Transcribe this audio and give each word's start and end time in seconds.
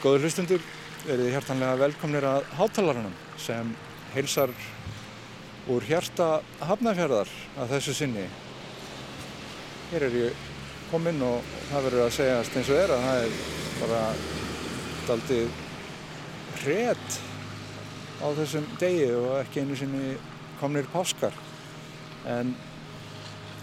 Góður 0.00 0.22
hlustundur, 0.24 0.62
verið 1.04 1.26
hjartanlega 1.34 1.76
velkomnir 1.76 2.24
að 2.24 2.46
hátalarunum 2.56 3.12
sem 3.36 3.72
heilsar 4.14 4.48
úr 5.68 5.84
hjarta 5.84 6.28
hafnafjörðar 6.64 7.28
að 7.60 7.74
þessu 7.74 7.92
sinni. 7.98 8.22
Hér 9.90 10.06
er 10.06 10.16
ég 10.16 10.46
kominn 10.88 11.20
og 11.20 11.50
það 11.68 11.84
verður 11.86 12.04
að 12.06 12.14
segjast 12.16 12.56
eins 12.56 12.70
og 12.72 12.80
er 12.80 12.94
að 12.94 13.04
það 13.04 13.24
er 13.26 13.34
bara 13.82 13.98
daldið 15.10 15.58
hret 16.62 17.18
á 18.24 18.26
þessum 18.38 18.70
degi 18.80 19.10
og 19.18 19.34
ekki 19.42 19.66
einu 19.66 19.76
sinni 19.82 20.14
komnir 20.62 20.88
páskar. 20.94 21.36
En 22.24 22.54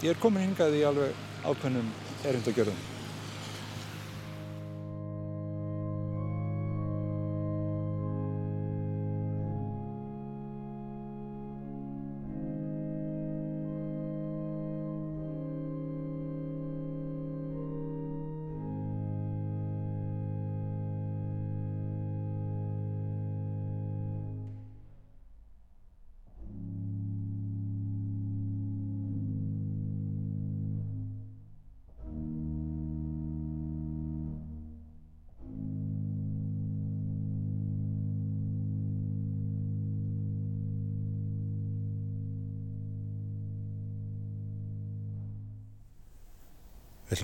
ég 0.04 0.14
er 0.14 0.22
komin 0.22 0.46
hingað 0.46 0.78
í 0.78 0.86
alveg 0.86 1.18
ákveðnum 1.42 1.90
erindagjörðum. 2.30 2.97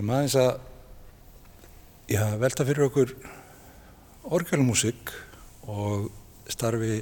Ætlum 0.04 0.18
aðeins 0.18 0.34
að 0.36 2.10
já, 2.12 2.22
velta 2.36 2.64
fyrir 2.68 2.84
okkur 2.90 3.12
orgelmúsík 4.36 5.12
og 5.72 6.10
starfi 6.52 6.98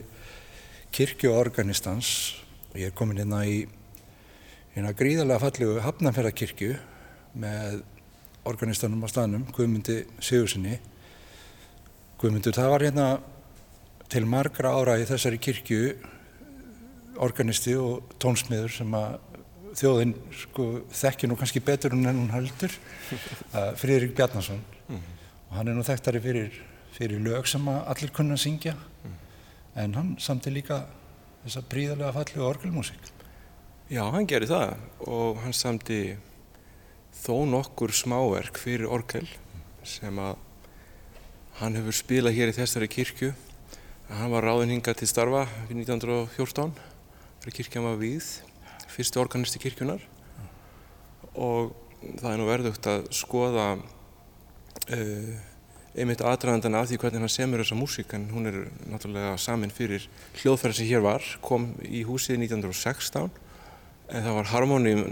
kirkjuorganistans 0.95 2.13
og 2.69 2.77
ég 2.79 2.93
er 2.93 2.95
komin 2.95 3.19
hérna 3.19 3.41
í 3.43 3.57
hérna 4.77 4.93
gríðarlega 4.95 5.43
fallegu 5.43 5.83
Hafnarferðarkirkju 5.83 6.77
með 7.43 7.83
organistanum 8.47 9.03
á 9.03 9.11
staðnum, 9.11 9.49
Guðmundi 9.51 9.99
Sigurssoni. 10.23 10.79
Guðmundur, 12.23 12.55
það 12.55 12.73
var 12.77 12.87
hérna 12.87 13.09
til 14.15 14.29
margra 14.31 14.77
ára 14.79 15.01
í 15.03 15.11
þessari 15.11 15.43
kirkju 15.43 15.97
organisti 17.19 17.75
og 17.83 18.15
tónsmiður 18.23 18.79
sem 18.79 18.95
að 18.95 19.19
þjóðin 19.79 20.15
sko, 20.37 20.67
þekkir 20.93 21.31
nú 21.31 21.37
kannski 21.41 21.63
betur 21.65 21.95
en 21.97 22.07
hún 22.09 22.33
heldur 22.33 22.73
uh, 23.57 23.73
Friðrik 23.79 24.15
Bjarnason. 24.17 24.61
Mm 24.89 24.97
-hmm. 24.97 25.19
og 25.49 25.57
hann 25.57 25.69
er 25.69 25.75
nú 25.75 25.83
þekktari 25.83 26.21
fyrir, 26.21 26.63
fyrir 26.93 27.21
lög 27.21 27.47
sem 27.47 27.69
allir 27.69 28.11
kunna 28.11 28.35
að 28.35 28.45
syngja. 28.45 28.75
Mm. 29.05 29.17
en 29.75 29.95
hann 29.95 30.17
samti 30.19 30.51
líka 30.51 30.87
þess 31.45 31.57
að 31.57 31.69
bríðarlega 31.69 32.13
falli 32.13 32.43
orgelmusik. 32.43 33.13
Já, 33.91 34.11
hann 34.11 34.27
gerir 34.27 34.49
það. 34.49 34.77
Og 35.07 35.41
hann 35.43 35.53
samti 35.53 36.17
þó 37.13 37.45
nokkur 37.49 37.93
smáverk 37.93 38.59
fyrir 38.59 38.89
orgel 38.89 39.27
sem 39.85 40.19
að 40.19 40.37
hann 41.61 41.77
hefur 41.77 41.93
spilað 41.93 42.39
hér 42.39 42.53
í 42.53 42.57
þessari 42.57 42.89
kirkju. 42.89 43.33
Hann 44.13 44.33
var 44.33 44.45
ráðin 44.45 44.77
hingað 44.77 45.03
til 45.03 45.09
starfa 45.11 45.47
fyrir 45.67 45.85
1914 45.85 46.73
þegar 47.43 47.57
kirkjan 47.59 47.87
var 47.89 48.01
við 48.01 48.31
fyrsti 48.93 49.21
organisti 49.23 49.63
kirkjunar 49.63 50.05
og 51.33 51.73
það 52.21 52.29
er 52.33 52.41
nú 52.41 52.49
verðugt 52.49 52.89
að 52.91 53.07
skoða 53.15 53.67
uh, 53.79 55.33
einmitt 55.93 56.25
aðdraðandan 56.25 56.79
af 56.79 56.89
því 56.89 56.99
hvernig 57.03 57.25
hann 57.25 57.33
semur 57.33 57.63
þessa 57.63 57.77
músík 57.77 58.15
en 58.17 58.31
hún 58.33 58.49
er 58.49 58.59
náttúrulega 58.89 59.37
samin 59.41 59.73
fyrir 59.75 60.07
hljóðferð 60.41 60.79
sem 60.79 60.89
hér 60.89 61.05
var, 61.05 61.27
kom 61.45 61.73
í 61.85 62.05
húsið 62.09 62.41
1916 62.47 63.29
en 64.13 64.25
það 64.25 64.39
var 64.39 64.51
harmónium 64.53 65.05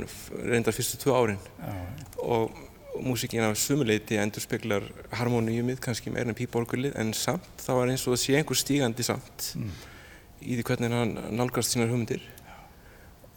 reyndar 0.48 0.76
fyrstu 0.76 1.00
tvö 1.00 1.16
árin 1.16 1.40
Já. 1.60 1.76
og 2.24 2.56
músíkin 3.00 3.44
af 3.44 3.58
sumuleiti 3.60 4.18
endur 4.20 4.42
speklar 4.42 4.88
harmóniumið 5.14 5.80
kannski 5.84 6.12
meira 6.12 6.32
en 6.32 6.38
pípórgulið 6.38 6.96
en 7.00 7.12
samt 7.16 7.48
það 7.62 7.80
var 7.80 7.92
eins 7.92 8.06
og 8.06 8.16
það 8.16 8.22
sé 8.24 8.36
einhver 8.38 8.60
stígandi 8.60 9.06
samt 9.06 9.52
mm. 9.56 9.70
í 10.40 10.58
því 10.58 10.66
hvernig 10.70 10.96
hann 10.96 11.14
nálgast 11.36 11.76
sínar 11.76 11.92
hugmyndir 11.92 12.24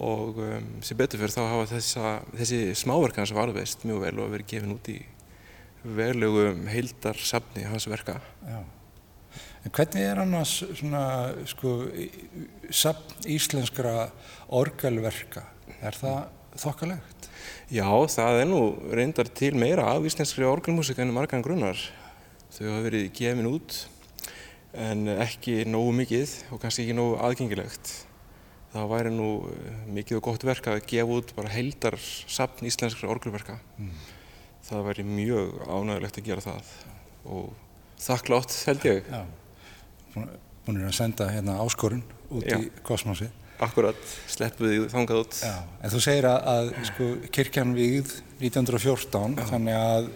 og 0.03 0.39
um, 0.43 0.69
sem 0.83 0.99
betur 0.99 1.21
fyrir 1.21 1.33
þá 1.33 1.41
hafa 1.47 1.71
þessa, 1.71 2.13
þessi 2.35 2.61
smáverk 2.83 3.21
hans 3.21 3.33
varðveist 3.35 3.85
mjög 3.87 4.03
vel 4.03 4.15
og 4.23 4.31
verið 4.33 4.49
gefin 4.51 4.75
út 4.75 4.89
í 4.91 4.99
verlegu 5.83 6.47
heildarsafni 6.71 7.65
hans 7.67 7.87
verka. 7.91 8.19
Já. 8.47 8.61
En 9.63 9.71
hvernig 9.71 10.03
er 10.03 10.19
annars 10.19 10.57
svona, 10.75 11.03
sko, 11.47 11.73
safn 12.67 13.27
íslenskra 13.31 14.09
orgelverka? 14.51 15.45
Er 15.79 15.95
það 15.95 16.59
þokkalegt? 16.59 17.29
Já, 17.71 17.87
það 18.11 18.41
er 18.41 18.49
nú 18.49 18.61
reyndar 18.91 19.31
til 19.31 19.55
meira 19.59 19.87
af 19.95 20.05
íslenskri 20.07 20.45
orgelmusik 20.47 20.99
en 20.99 21.15
margan 21.15 21.43
grunnar. 21.43 21.79
Þau 22.53 22.65
hafa 22.67 22.83
verið 22.89 23.09
gefin 23.15 23.49
út 23.49 23.79
en 24.73 25.07
ekki 25.15 25.63
nógu 25.69 25.93
mikið 26.03 26.35
og 26.51 26.61
kannski 26.61 26.83
ekki 26.85 26.97
nógu 26.97 27.17
aðgengilegt 27.23 27.93
það 28.73 28.89
væri 28.89 29.13
nú 29.13 29.29
eh, 29.51 29.83
mikið 29.93 30.19
og 30.19 30.25
gott 30.29 30.45
verk 30.47 30.69
að 30.71 30.81
gefa 30.89 31.19
út 31.19 31.35
bara 31.37 31.51
heildar 31.53 31.97
sapn 32.01 32.67
íslenskra 32.69 33.11
orgelverka. 33.13 33.59
Mm. 33.77 33.93
Það 34.63 34.87
væri 34.87 35.05
mjög 35.07 35.53
ánægilegt 35.67 36.19
að 36.19 36.27
gera 36.29 36.45
það 36.45 36.73
og 37.23 37.53
þakklátt 38.03 38.57
held 38.67 38.89
ég. 38.89 39.07
Já, 39.11 39.23
búin 40.65 40.83
að 40.83 40.97
senda 40.97 41.29
hérna 41.31 41.59
áskorun 41.63 42.03
út 42.31 42.45
Já. 42.47 42.57
í 42.59 42.69
kosmosi. 42.85 43.29
Akkurat, 43.63 43.99
sleppuði 44.31 44.87
þangað 44.91 45.21
út. 45.21 45.35
Já, 45.45 45.53
en 45.79 45.93
þú 45.93 45.99
segir 46.03 46.27
að, 46.27 46.47
að 46.53 46.71
sko, 46.89 47.09
kirkjan 47.35 47.75
við 47.77 48.15
1914, 48.41 49.37
Já. 49.37 49.45
þannig 49.51 49.77
að 49.77 50.09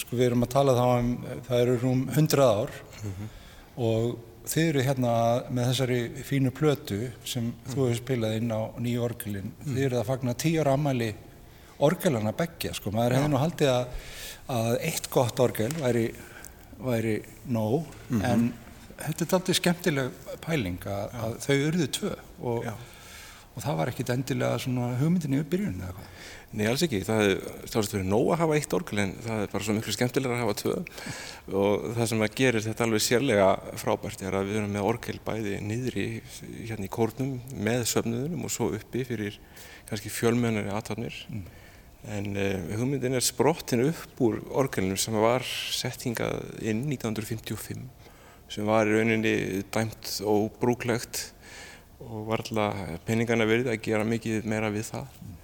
sko, 0.00 0.16
við 0.16 0.24
erum 0.30 0.46
að 0.46 0.54
tala 0.54 0.76
þá 0.76 0.86
um, 0.86 1.12
það 1.46 1.62
eru 1.64 1.76
um 1.90 2.02
100 2.08 2.46
ár 2.46 2.72
mm 2.72 3.12
-hmm. 3.12 3.28
og 3.76 4.16
þið 4.46 4.68
eru 4.70 4.84
hérna 4.86 5.12
með 5.50 5.70
þessari 5.70 6.00
fínu 6.26 6.52
plötu 6.54 6.98
sem 7.26 7.48
mm. 7.48 7.70
þú 7.72 7.80
hefur 7.80 7.98
spilað 8.00 8.36
inn 8.38 8.52
á 8.54 8.60
nýju 8.82 9.02
orgelin 9.06 9.48
mm. 9.50 9.72
þið 9.72 9.82
eru 9.88 10.00
að 10.00 10.08
fagna 10.10 10.36
tíu 10.38 10.60
ára 10.62 10.76
ammæli 10.78 11.10
orgelana 11.86 12.32
begja 12.36 12.74
sko, 12.76 12.92
maður 12.94 13.18
hefði 13.18 13.32
nú 13.32 13.40
haldið 13.42 13.72
að, 13.72 14.04
að 14.56 14.70
eitt 14.88 15.10
gott 15.12 15.42
orgel 15.44 15.72
væri, 15.80 16.06
væri 16.80 17.16
nóg 17.44 17.84
mm 17.84 18.20
-hmm. 18.20 18.24
en 18.30 18.52
þetta 18.96 19.24
er 19.24 19.34
alltaf 19.38 19.56
skemmtileg 19.60 20.10
pæling 20.46 20.86
að, 20.86 21.16
að 21.24 21.38
þau 21.44 21.56
eruðu 21.56 21.88
tvö 21.98 22.14
og, 22.40 22.70
og 23.54 23.62
það 23.62 23.78
var 23.80 23.92
ekkit 23.92 24.14
endilega 24.14 24.96
hugmyndinni 25.02 25.42
upp 25.42 25.50
byrjun 25.50 25.82
eða 25.82 25.92
hvað 25.98 26.06
Nei, 26.56 26.64
alls 26.70 26.80
ekki. 26.86 27.02
Það 27.04 27.22
er 27.22 27.32
stáðast 27.68 27.92
verið 27.92 28.06
nóg 28.08 28.30
að 28.32 28.38
hafa 28.40 28.54
eitt 28.56 28.74
orgel 28.78 29.00
en 29.02 29.10
það 29.26 29.42
er 29.42 29.50
bara 29.52 29.66
svo 29.66 29.74
miklu 29.76 29.92
skemmtilega 29.92 30.36
að 30.38 30.40
hafa 30.40 30.54
tvö 30.62 30.76
og 31.60 31.84
það 31.98 32.08
sem 32.12 32.24
að 32.24 32.36
gerir 32.40 32.64
þetta 32.64 32.86
alveg 32.86 33.04
sérlega 33.04 33.48
frábært 33.82 34.24
er 34.24 34.38
að 34.38 34.48
við 34.48 34.60
erum 34.62 34.72
með 34.72 34.88
orgel 34.88 35.18
bæði 35.26 35.58
niðri 35.66 36.06
hérna 36.62 36.88
í 36.88 36.94
kórnum 36.96 37.36
með 37.52 37.84
söfnuðunum 37.92 38.48
og 38.48 38.54
svo 38.56 38.70
uppi 38.78 39.04
fyrir 39.04 39.36
kannski 39.90 40.14
fjölmennari 40.14 40.72
aðtapnir 40.72 41.20
mm. 41.28 41.44
en 42.16 42.32
uh, 42.40 42.74
hugmyndin 42.80 43.20
er 43.20 43.28
sprottin 43.28 43.84
upp 43.90 44.24
úr 44.24 44.40
orgelnum 44.56 44.96
sem 45.00 45.20
var 45.20 45.44
settingað 45.44 46.40
inn 46.64 46.86
1955 46.88 47.84
sem 48.56 48.68
var 48.68 48.88
í 48.88 48.96
rauninni 48.96 49.64
dæmt 49.76 50.22
og 50.24 50.54
brúklegt 50.62 51.26
og 52.00 52.30
var 52.30 52.46
alltaf 52.46 53.02
peningana 53.04 53.44
verið 53.44 53.74
að 53.74 53.82
gera 53.84 54.08
mikið 54.08 54.48
meira 54.48 54.72
við 54.72 54.94
það 54.94 55.10
mm. 55.20 55.35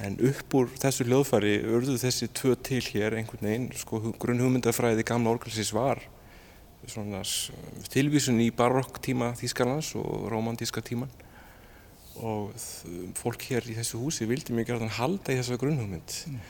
En 0.00 0.16
upp 0.30 0.54
úr 0.56 0.70
þessu 0.80 1.04
hljóðfæri 1.04 1.58
urðu 1.68 1.98
þessi 2.00 2.30
tvö 2.32 2.54
til 2.64 2.80
hér 2.86 3.18
einhvern 3.18 3.44
veginn, 3.44 3.68
sko 3.76 4.00
grunn 4.22 4.40
hugmyndafræði 4.40 5.04
gamla 5.08 5.34
orgelsins 5.34 5.74
var 5.76 6.00
svona 6.88 7.20
tilvísun 7.92 8.40
í 8.40 8.48
barokktíma 8.56 9.34
Þýskarlands 9.38 9.92
og 10.00 10.30
romantíska 10.32 10.82
tíman 10.84 11.10
og 12.20 12.52
fólk 13.18 13.44
hér 13.50 13.68
í 13.70 13.76
þessu 13.78 14.00
húsi 14.00 14.26
vildi 14.28 14.54
mjög 14.56 14.72
gert 14.72 14.84
að 14.86 14.96
halda 14.98 15.34
í 15.34 15.38
þessa 15.38 15.58
grunnhugmynd 15.60 16.16
mm. 16.30 16.40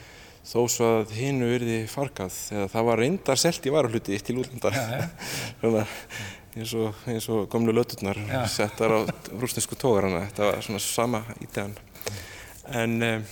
þó 0.51 0.61
svo 0.73 0.91
að 1.01 1.15
hinnu 1.19 1.51
verði 1.51 1.79
fargað 1.91 2.35
þegar 2.37 2.73
það 2.75 2.89
var 2.89 3.03
reyndar 3.05 3.43
selt 3.43 3.67
í 3.67 3.75
varahluti 3.75 4.21
til 4.27 4.39
ja. 4.41 5.03
svona 5.61 5.85
eins 6.57 6.73
og, 6.75 7.05
eins 7.11 7.29
og 7.31 7.45
gamlu 7.53 7.75
löturnar 7.77 8.19
ja. 8.27 8.43
settar 8.51 8.97
á 8.97 8.99
rúsnesku 9.39 9.79
tógarana 9.79 10.25
þetta 10.31 10.49
var 10.49 10.67
svona 10.67 10.83
sama 10.83 11.23
ídegan 11.39 11.77
en 12.81 12.99
um, 13.03 13.29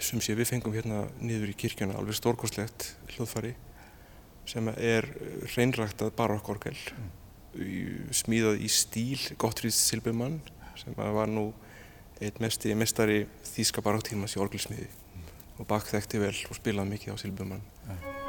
sem 0.00 0.22
sé 0.24 0.34
við 0.38 0.50
fengum 0.54 0.74
hérna 0.74 1.04
niður 1.20 1.52
í 1.52 1.56
kirkjana 1.60 1.98
alveg 2.00 2.16
stórkoslegt 2.18 2.92
hljóðfari 3.14 3.54
sem 4.48 4.70
er 4.76 5.06
reynræktað 5.54 6.14
barokkorgel 6.18 6.76
smíðað 8.14 8.62
í 8.62 8.70
stíl 8.70 9.18
Gottfried 9.40 9.74
Silbermann 9.74 10.40
sem 10.78 10.94
var 10.96 11.28
nú 11.30 11.50
einn 12.20 12.40
mesti 12.42 12.74
mestari 12.78 13.24
þýska 13.54 13.84
baróktímas 13.84 14.36
í 14.36 14.42
orgelsmiði 14.42 14.88
og 15.58 15.68
Bach 15.68 15.90
þekkti 15.90 16.22
vel 16.22 16.36
og 16.48 16.56
spilaði 16.56 16.94
mikið 16.94 17.14
á 17.14 17.16
Silbermann. 17.20 17.64
og 17.88 18.19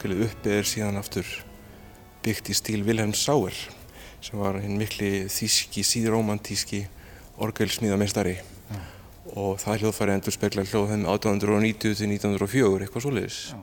orgelið 0.00 0.30
uppi 0.30 0.52
er 0.56 0.64
síðan 0.64 0.96
aftur 0.96 1.28
byggt 2.24 2.48
í 2.48 2.54
stíl 2.56 2.80
Wilhelm 2.86 3.12
Sauer 3.12 3.52
sem 4.24 4.38
var 4.40 4.56
hinn 4.62 4.78
mikli 4.80 5.26
þíski, 5.28 5.82
síðromantíski 5.84 6.86
orgelsmíðamestari 7.44 8.38
ja. 8.38 8.78
og 9.34 9.58
það 9.60 9.82
hljóðfæri 9.82 10.14
endur 10.14 10.32
spekla 10.32 10.64
hljóðum 10.64 11.04
1890 11.04 11.98
til 12.00 12.08
1904 12.14 12.86
eitthvað 12.86 13.04
svoleiðis. 13.04 13.42
Ja. 13.52 13.60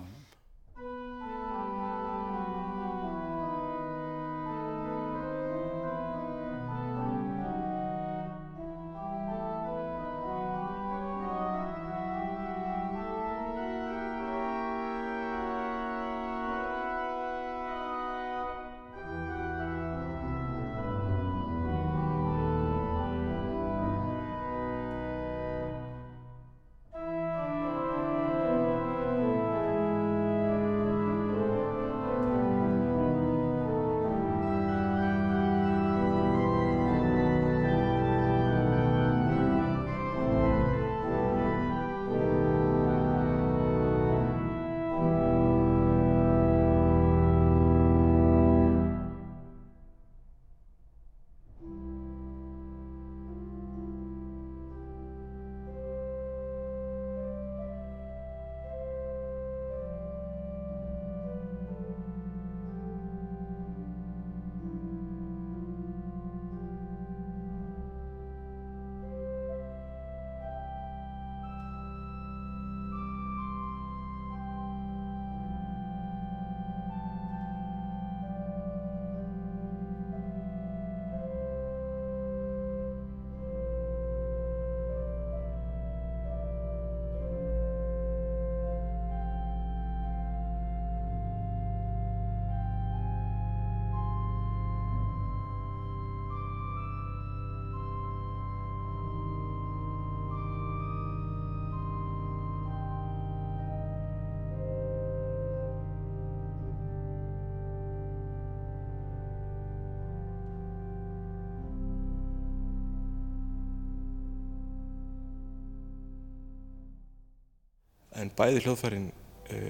En 118.17 118.33
bæði 118.38 118.65
hljóðfærin 118.65 119.07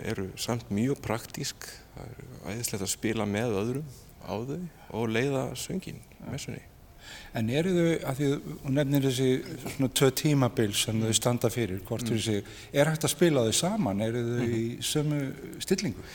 eru 0.09 0.31
samt 0.41 0.71
mjög 0.73 1.01
praktísk. 1.05 1.67
Það 1.93 2.07
er 2.15 2.55
æðislegt 2.55 2.87
að 2.87 2.93
spila 2.93 3.27
með 3.29 3.59
öðrum 3.61 3.93
á 4.25 4.33
þau 4.33 4.57
og 4.97 5.13
leiða 5.13 5.43
söngin 5.59 6.01
messunni 6.31 6.63
En 7.37 7.49
eru 7.53 7.73
þau, 7.75 7.91
að 8.09 8.17
því 8.19 8.29
þú 8.31 8.71
nefnir 8.73 9.05
þessi 9.05 9.27
svona 9.75 9.89
tvö 9.99 10.09
tímabil 10.21 10.71
sem 10.75 11.03
þau 11.03 11.13
standa 11.15 11.51
fyrir, 11.53 11.79
hvort 11.87 12.07
fyrir 12.09 12.23
sig, 12.23 12.49
er 12.73 12.89
hægt 12.91 13.05
að 13.07 13.13
spila 13.13 13.43
þau 13.45 13.55
saman, 13.55 14.01
eru 14.03 14.23
þau 14.25 14.55
í 14.57 14.63
sömu 14.85 15.19
stillingu? 15.63 16.05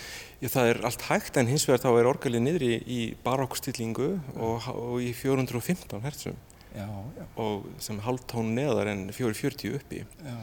Já, 0.43 0.49
það 0.51 0.73
er 0.73 0.81
allt 0.89 1.07
hægt 1.07 1.39
en 1.39 1.51
hins 1.53 1.69
vegar 1.69 1.85
þá 1.85 1.91
er 1.93 2.11
orgelið 2.11 2.45
niðri 2.45 2.73
í 2.83 3.01
barokksstillingu 3.23 4.09
og, 4.35 4.67
og 4.73 4.97
í 5.05 5.13
415 5.15 6.03
hertsum 6.03 6.41
Já, 6.73 6.89
já, 6.89 7.25
og 7.37 7.67
sem 7.85 7.99
hálftón 8.01 8.55
neðar 8.57 8.89
en 8.89 9.05
440 9.13 9.75
uppi. 9.77 10.03
já, 10.03 10.37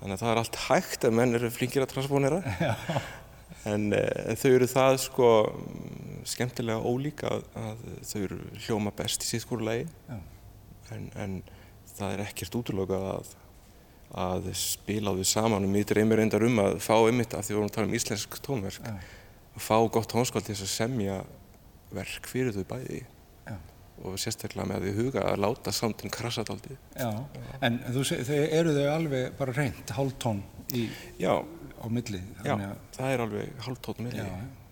Þannig 0.00 0.16
að 0.16 0.22
það 0.22 0.32
er 0.32 0.40
allt 0.42 0.60
hægt 0.66 1.06
ef 1.08 1.14
menn 1.14 1.38
eru 1.38 1.50
flinkir 1.54 1.84
að 1.84 1.92
transponera 1.94 2.40
já, 2.66 2.74
en, 3.70 3.86
eh, 3.96 4.24
en 4.30 4.40
þau 4.40 4.50
eru 4.50 4.68
það 4.70 4.98
sko 5.06 5.30
mm, 5.48 6.18
skemmtilega 6.34 6.90
ólík 6.92 7.24
að, 7.28 7.46
að 7.60 7.86
þau 8.10 8.18
eru 8.22 8.40
hljóma 8.66 8.92
best 8.96 9.24
í 9.24 9.30
sitt 9.30 9.44
skóru 9.44 9.66
lagi 9.68 9.86
en, 10.92 11.08
en 11.16 11.38
það 11.94 12.16
er 12.16 12.24
ekkert 12.26 12.58
útlokað 12.60 13.08
að, 13.14 13.34
að 14.24 14.50
spila 14.58 15.14
á 15.14 15.18
þau 15.20 15.28
saman 15.30 15.66
og 15.66 15.72
mér 15.72 15.88
dreymir 15.88 16.20
reyndar 16.20 16.44
um 16.46 16.60
að 16.64 16.80
fá 16.84 16.96
einmitt 16.98 17.36
af 17.36 17.46
því 17.46 17.54
við 17.54 17.60
vorum 17.60 17.70
að 17.70 17.76
tala 17.78 17.90
um 17.90 17.98
íslensk 18.00 18.38
tónverk 18.44 18.92
að 19.54 19.62
fá 19.62 19.76
gott 19.94 20.10
tónskald 20.10 20.46
til 20.46 20.56
þess 20.56 20.66
að 20.66 20.74
semja 20.74 21.18
verk 21.94 22.26
fyrir 22.26 22.54
þau 22.54 22.64
bæði. 22.74 23.04
Já. 23.46 23.56
Og 24.02 24.18
sérstaklega 24.20 24.66
með 24.68 24.88
því 24.88 24.94
huga 24.98 25.26
að 25.30 25.42
láta 25.44 25.72
samtinn 25.72 26.12
krasa 26.12 26.44
daldið. 26.46 26.76
Já, 26.98 27.10
en 27.64 27.78
þau 27.94 28.40
eru 28.42 28.74
þau 28.76 28.88
alveg 28.92 29.36
bara 29.38 29.54
reynd, 29.56 29.94
hálftón 29.96 30.42
í, 30.74 30.88
Já, 31.20 31.38
á 31.84 31.86
milli, 31.92 32.20
já, 32.44 32.54
að, 32.54 32.76
það 32.96 33.14
er 33.14 33.24
alveg 33.24 33.64
hálftótt 33.66 34.00
milli 34.04 34.22
Já. 34.22 34.30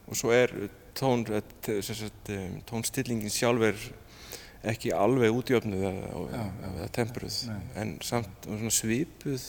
og 0.09 0.19
svo 0.19 0.33
er 0.35 0.55
tón, 0.97 1.25
eh, 1.29 1.83
sagt, 1.85 2.31
um, 2.33 2.57
tónstillingin 2.69 3.33
sjálf 3.33 3.67
er 3.69 3.83
ekki 4.73 4.93
alveg 4.97 5.35
útjöfnuð 5.35 5.85
eða, 5.91 6.23
Já, 6.33 6.89
tempruð 6.97 7.37
Nei. 7.51 7.61
en 7.83 7.93
samt 8.05 8.49
svipuð 8.73 9.45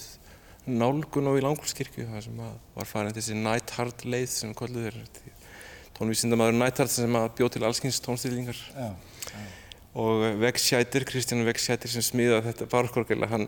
nálgun 0.66 1.28
og 1.28 1.40
í 1.40 1.44
Langholtskirkju 1.44 2.08
það 2.08 2.22
sem 2.28 2.44
var 2.76 2.88
farin 2.88 3.16
þessi 3.16 3.36
Neithard 3.36 4.06
leið 4.08 4.30
sem 4.32 4.54
kolluð 4.56 4.90
er 4.92 5.00
tónvísindamaður 5.98 6.56
Neithard 6.60 6.92
sem 6.92 7.20
bjóð 7.38 7.58
til 7.58 7.66
allskins 7.68 8.00
tónstillingar 8.04 8.60
já, 8.72 8.94
og 9.94 10.24
Vegschætir, 10.42 11.04
Kristján 11.06 11.44
Vegschætir 11.46 11.92
sem 11.94 12.02
smiðaði 12.02 12.48
þetta 12.50 12.66
barokkorgel 12.72 13.28
hann 13.30 13.48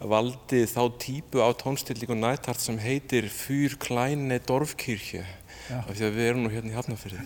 valdi 0.00 0.64
þá 0.68 0.82
típu 1.00 1.40
á 1.40 1.48
tónstillingu 1.56 2.16
Neithard 2.18 2.60
sem 2.60 2.76
heitir 2.82 3.30
Fyr 3.32 3.78
Kleine 3.80 4.38
Dorfkirche. 4.44 5.24
Já. 5.66 5.80
af 5.82 5.96
því 5.96 6.04
að 6.06 6.12
við 6.14 6.26
erum 6.30 6.42
nú 6.44 6.50
hérna 6.52 6.70
í 6.70 6.76
Hafnarfyrði 6.76 7.22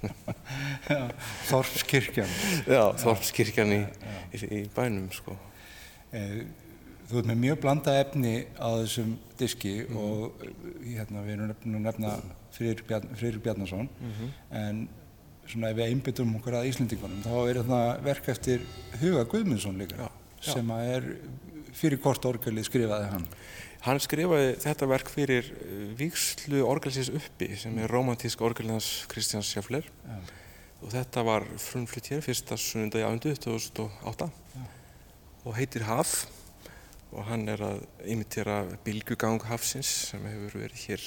Þorpskirkjan. 1.50 2.30
Já, 2.66 2.82
Þorpskirkjan 3.02 3.72
í, 3.76 3.78
í, 4.34 4.40
í 4.60 4.62
bænum 4.74 5.10
sko. 5.14 5.36
Eh, 6.12 6.40
Þú 7.10 7.18
ert 7.18 7.26
með 7.26 7.38
mjög 7.42 7.56
blanda 7.64 7.92
efni 7.98 8.32
á 8.54 8.70
þessum 8.84 9.16
diski 9.40 9.72
og 9.98 10.44
eh, 10.46 10.50
hérna, 10.96 11.24
við 11.26 11.32
erum 11.34 11.48
nefn- 11.50 11.72
nú 11.74 11.80
nefna 11.82 12.12
Friðrik 12.54 12.84
Bjarn, 12.86 13.08
Friðrik 13.18 13.42
Bjarnason. 13.48 13.88
En 14.54 14.84
svona 15.48 15.70
ef 15.72 15.78
við 15.78 15.90
einbyttum 15.90 16.34
okkur 16.38 16.58
að 16.60 16.68
Íslendingunum 16.70 17.22
þá 17.24 17.32
er 17.40 17.60
þetta 17.60 17.80
verk 18.06 18.28
eftir 18.34 18.66
Huga 19.00 19.24
Guðmundsson 19.30 19.80
líka 19.80 19.96
Já, 19.98 20.08
já. 20.42 20.52
sem 20.52 20.74
að 20.74 20.90
er 20.96 21.08
fyrir 21.80 22.00
hvort 22.02 22.26
orgelið 22.26 22.66
skrifaði 22.68 23.08
hann. 23.12 23.26
Hann 23.80 24.00
skrifaði 24.02 24.50
þetta 24.60 24.88
verk 24.90 25.08
fyrir 25.08 25.46
uh, 25.54 25.86
Víkslu 25.96 26.60
orgelsins 26.68 27.08
uppi 27.16 27.48
sem 27.56 27.78
er 27.80 27.90
romantísk 27.90 28.42
orgelins 28.44 28.90
Kristjáns 29.10 29.48
Sjáfler 29.54 29.86
Já, 29.88 30.18
og 30.82 30.92
þetta 30.92 31.24
var 31.24 31.46
frumflutt 31.60 32.10
hér 32.12 32.22
fyrsta 32.24 32.58
sunnundagi 32.60 33.06
ándu 33.06 33.32
2008 33.36 34.28
og 35.44 35.56
heitir 35.56 35.86
Haf. 35.88 36.26
Og 37.10 37.24
hann 37.26 37.48
er 37.50 37.58
að 37.64 37.80
imitera 38.06 38.60
bylgugang 38.86 39.40
hafsins 39.48 39.88
sem 40.12 40.22
hefur 40.28 40.60
verið 40.60 40.84
hér 40.86 41.06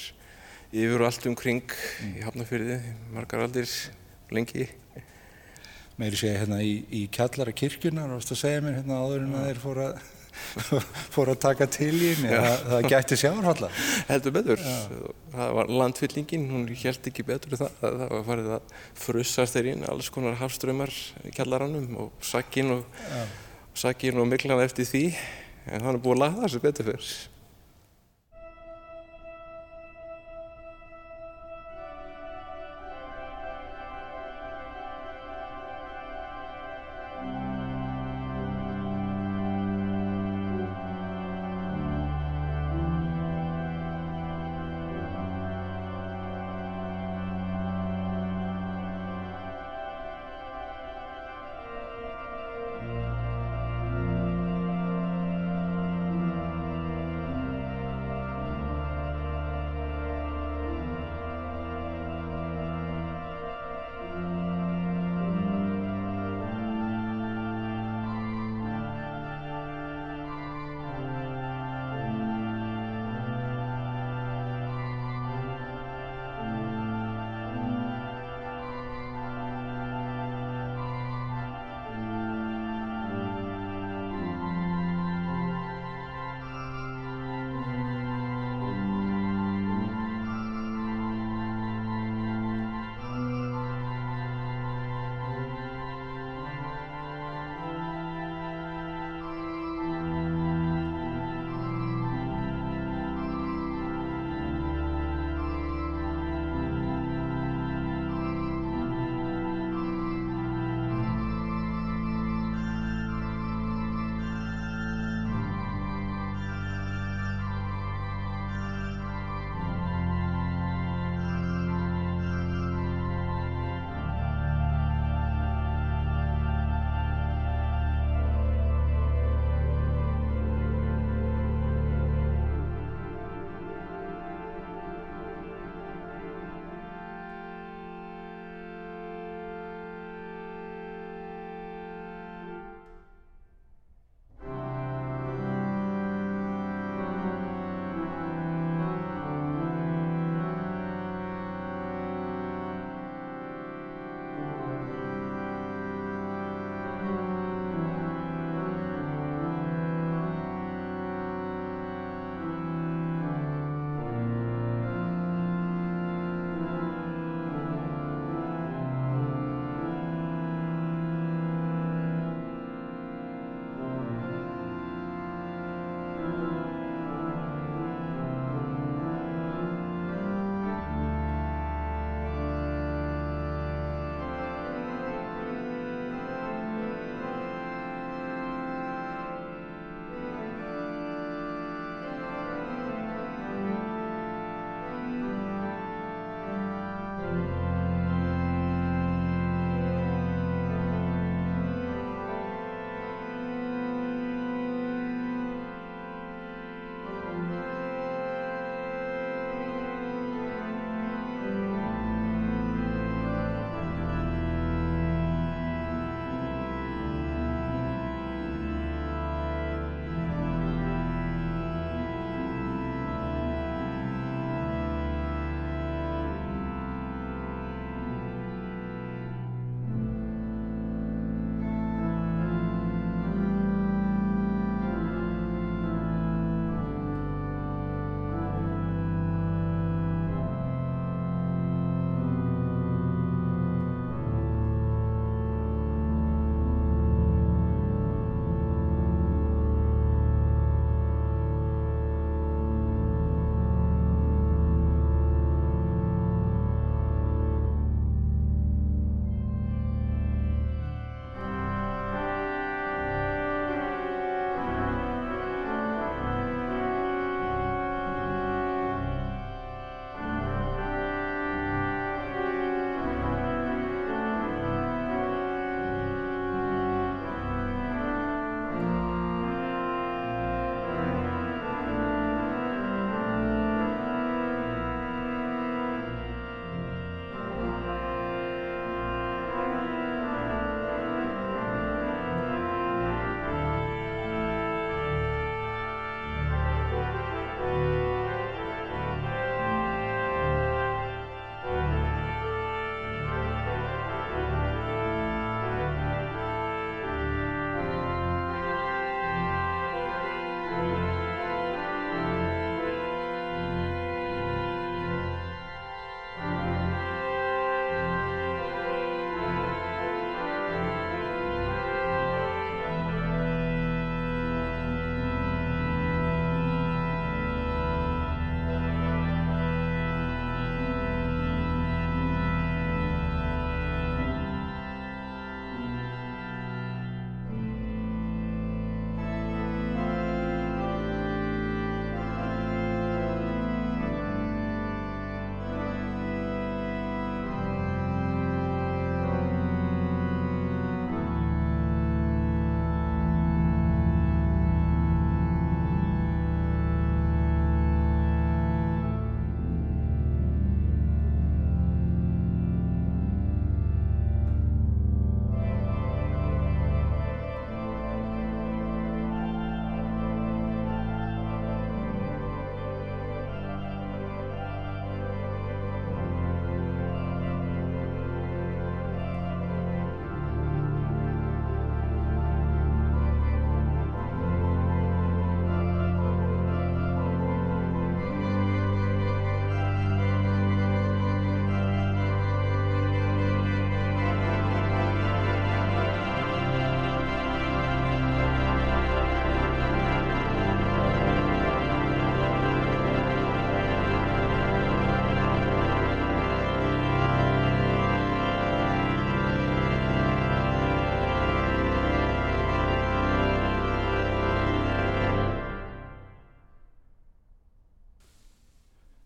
yfir 0.74 0.98
og 1.00 1.06
allt 1.06 1.28
umkring 1.30 1.62
í 2.10 2.24
Hafnarfyrði 2.26 2.76
margar 3.14 3.44
aldir 3.46 3.70
lengi. 4.32 4.66
Meiri 6.00 6.18
segja 6.18 6.40
hérna 6.42 6.58
í, 6.64 6.74
í 6.90 7.04
kjallara 7.14 7.54
kirkjunar 7.54 8.10
og 8.10 8.22
að 8.24 8.38
segja 8.40 8.62
mér 8.64 8.80
hérna 8.80 9.00
áður 9.04 9.26
en 9.26 9.34
að 9.38 9.48
þeir 9.50 9.60
fóru 9.62 9.88
að 9.88 9.98
fóru 11.14 11.34
að 11.34 11.42
taka 11.44 11.66
til 11.70 11.92
í 11.94 12.08
henni 12.10 12.30
það, 12.32 12.64
það 12.72 12.88
gætti 12.90 13.18
sjárhalla 13.20 13.68
heldur 14.08 14.34
betur. 14.34 14.64
Það 15.34 15.52
var 15.58 15.70
landfyllingin, 15.82 16.48
hún 16.50 16.64
held 16.80 17.08
ekki 17.10 17.26
betur 17.28 17.54
það, 17.60 17.76
það 17.84 18.02
var 18.02 18.26
farið 18.30 18.50
að 18.56 18.74
frussast 19.04 19.54
þeir 19.54 19.70
inn 19.74 19.86
alls 19.92 20.10
konar 20.14 20.40
hafströmmar 20.40 20.94
í 21.22 21.34
kjallaranum 21.36 21.86
og 22.02 22.26
sakkin 22.26 22.74
og, 22.80 22.98
sakkin 23.78 24.18
og 24.18 24.26
miklan 24.32 24.64
eftir 24.64 24.90
því. 24.90 25.04
En 25.70 25.86
hann 25.86 25.94
er 25.94 26.02
búið 26.02 26.18
að 26.18 26.24
laga 26.24 26.42
það 26.42 26.52
sem 26.56 26.66
betur 26.66 26.90
fyrr 26.90 27.12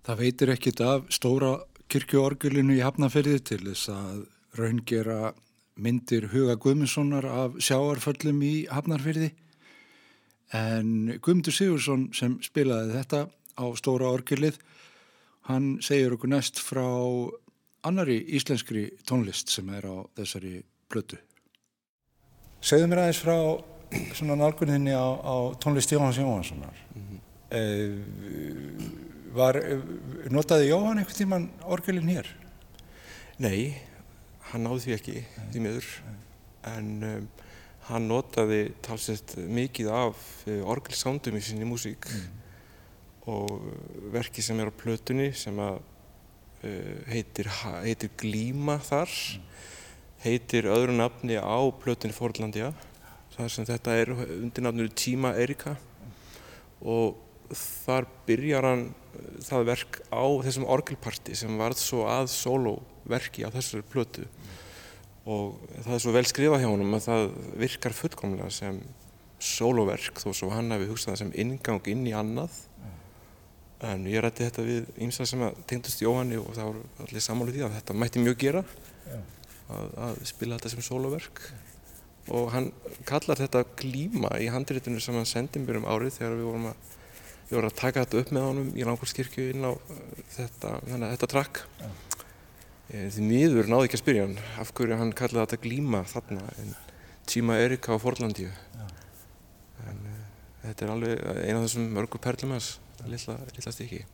Það 0.08 0.20
veitir 0.22 0.48
ekkit 0.48 0.80
af 0.80 1.10
stóra 1.12 1.50
kirkjuorgulinu 1.92 2.78
í 2.78 2.80
Hafnafyrði 2.80 3.42
til 3.44 3.58
þess 3.60 3.90
að 3.92 4.22
raungera 4.56 5.34
myndir 5.76 6.30
Huga 6.32 6.54
Guðmundssonar 6.56 7.26
af 7.28 7.58
sjáarföllum 7.60 8.38
í 8.40 8.52
Hafnarfyrði 8.72 9.28
en 10.56 11.18
Guðmundur 11.20 11.52
Sigursson 11.52 12.06
sem 12.16 12.38
spilaði 12.40 12.96
þetta 12.96 13.20
á 13.60 13.64
stóra 13.76 14.08
orgulið 14.14 14.56
hann 15.50 15.74
segir 15.84 16.16
okkur 16.16 16.32
næst 16.32 16.64
frá 16.64 16.88
annari 17.84 18.16
íslenskri 18.40 18.86
tónlist 19.04 19.52
sem 19.52 19.68
er 19.76 19.92
á 19.92 20.08
þessari 20.16 20.62
blötu. 20.88 21.20
Segðu 22.64 22.88
mér 22.88 23.04
aðeins 23.04 23.20
frá 23.26 23.36
svona 24.16 24.40
nálguninni 24.40 24.96
á, 24.96 25.04
á 25.20 25.36
tónlist 25.60 25.92
Jóhanns 25.92 26.16
Jóhanssonar. 26.16 26.80
Mm 26.96 27.04
-hmm. 27.04 27.24
Eh, 29.38 29.74
var, 29.78 30.30
notaði 30.34 30.70
Jóhann 30.70 31.00
einhvern 31.00 31.18
tíman 31.18 31.48
orgelin 31.64 32.10
hér? 32.10 32.30
Nei, 33.38 33.78
hann 34.50 34.66
náði 34.66 34.84
því 34.86 34.96
ekki, 34.96 35.16
því 35.52 35.64
miður, 35.64 35.90
en 36.72 36.90
um, 37.06 37.28
hann 37.88 38.08
notaði 38.10 38.62
talsett 38.84 39.36
mikið 39.38 39.92
af 39.94 40.24
uh, 40.48 40.60
orgelsándum 40.74 41.38
í 41.38 41.44
sinni 41.44 41.68
músík 41.68 42.08
mm. 42.10 42.26
og 43.32 43.70
verki 44.14 44.44
sem 44.44 44.58
er 44.60 44.72
á 44.72 44.80
plötunni 44.84 45.30
sem 45.38 45.56
að 45.62 45.78
uh, 45.78 46.96
heitir, 47.08 47.50
heitir 47.86 48.12
Glíma 48.18 48.80
þar. 48.84 49.12
Mm 49.38 49.48
heitir 50.24 50.66
öðru 50.66 50.96
nafni 50.98 51.38
á 51.38 51.58
plötunni 51.78 52.14
Fórlandja 52.14 52.72
þar 53.36 53.52
sem 53.52 53.66
þetta 53.68 53.94
er 53.94 54.10
undir 54.14 54.64
nafnur 54.66 54.90
Tíma 54.90 55.34
Erika 55.38 55.76
og 56.82 57.20
þar 57.54 58.06
byrjar 58.28 58.66
hann 58.68 58.84
eh, 58.88 59.26
það 59.46 59.66
verk 59.70 60.00
á 60.12 60.24
þessum 60.46 60.68
orgelparti 60.68 61.36
sem 61.38 61.58
varð 61.60 61.80
svo 61.82 62.06
að 62.10 62.30
soloverki 62.34 63.46
á 63.46 63.52
þessari 63.54 63.86
plötu. 63.88 64.26
Og 65.28 65.58
það 65.84 65.94
er 65.94 66.02
svo 66.04 66.14
vel 66.16 66.24
skrifað 66.28 66.64
hjá 66.64 66.70
hann 66.70 66.96
að 66.96 67.04
það 67.08 67.26
virkar 67.60 67.96
fullkomlega 67.96 68.50
sem 68.54 68.80
soloverk 69.38 70.18
þó 70.22 70.30
svo 70.34 70.50
hann 70.50 70.72
hefði 70.74 70.90
hugsað 70.90 71.12
það 71.12 71.20
sem 71.22 71.34
ingang 71.44 71.92
inn 71.92 72.06
í 72.08 72.16
annað. 72.16 72.54
En 73.86 74.08
ég 74.10 74.24
rætti 74.24 74.42
þetta 74.48 74.64
við 74.66 74.88
ímsa 75.04 75.26
sem 75.28 75.44
tengdust 75.70 76.00
Jóhanni 76.02 76.40
og 76.40 76.50
það 76.56 76.70
voru 76.72 76.86
allir 77.04 77.22
samáluð 77.22 77.60
í 77.60 77.62
að 77.62 77.76
þetta 77.76 77.94
mætti 77.94 78.22
mjög 78.24 78.40
gera 78.42 78.64
að, 79.68 79.92
að 80.08 80.22
spila 80.26 80.58
þetta 80.58 80.72
sem 80.72 80.86
soloverk 80.88 81.42
og 82.34 82.50
hann 82.52 82.70
kallar 83.08 83.40
þetta 83.40 83.64
glíma 83.78 84.34
í 84.42 84.48
handréttinu 84.52 85.00
sem 85.00 85.16
hann 85.16 85.28
sendi 85.28 85.62
mér 85.62 85.80
um 85.80 85.88
árið 85.88 86.18
þegar 86.18 86.36
við 86.36 86.48
vorum 86.48 86.66
að, 86.70 86.96
við 87.48 87.56
vorum 87.56 87.72
að 87.72 87.80
taka 87.80 88.04
þetta 88.04 88.20
upp 88.22 88.32
með 88.34 88.46
honum 88.48 88.68
í 88.76 88.84
Langholtskirkju 88.86 89.46
inn 89.54 89.64
á 89.64 89.72
uh, 89.72 90.02
þetta, 90.36 90.74
þannig, 90.84 91.14
þetta 91.14 91.30
trakk 91.34 91.62
ja. 91.80 91.90
Eh, 92.88 93.08
því 93.12 93.24
miður 93.28 93.66
náði 93.68 93.88
ekki 93.88 93.98
að 93.98 94.00
spyrja 94.00 94.24
hann 94.24 94.38
af 94.62 94.72
hverju 94.76 94.96
hann 94.96 95.10
kallaði 95.16 95.44
þetta 95.44 95.64
glíma 95.66 96.02
þarna 96.08 96.46
en 96.62 96.70
tíma 97.28 97.58
Erika 97.60 97.92
á 97.92 98.00
Forlandíu 98.00 98.48
ja. 98.48 98.88
en 99.90 100.02
uh, 100.08 100.18
þetta 100.64 100.86
er 100.86 100.94
alveg 100.96 101.24
eina 101.44 101.60
af 101.60 101.68
þessum 101.68 101.88
mörgu 101.98 102.20
perlum 102.24 102.56
hans 102.56 102.76
lilla, 103.04 103.40
lilla 103.52 103.76
stykki 103.76 104.04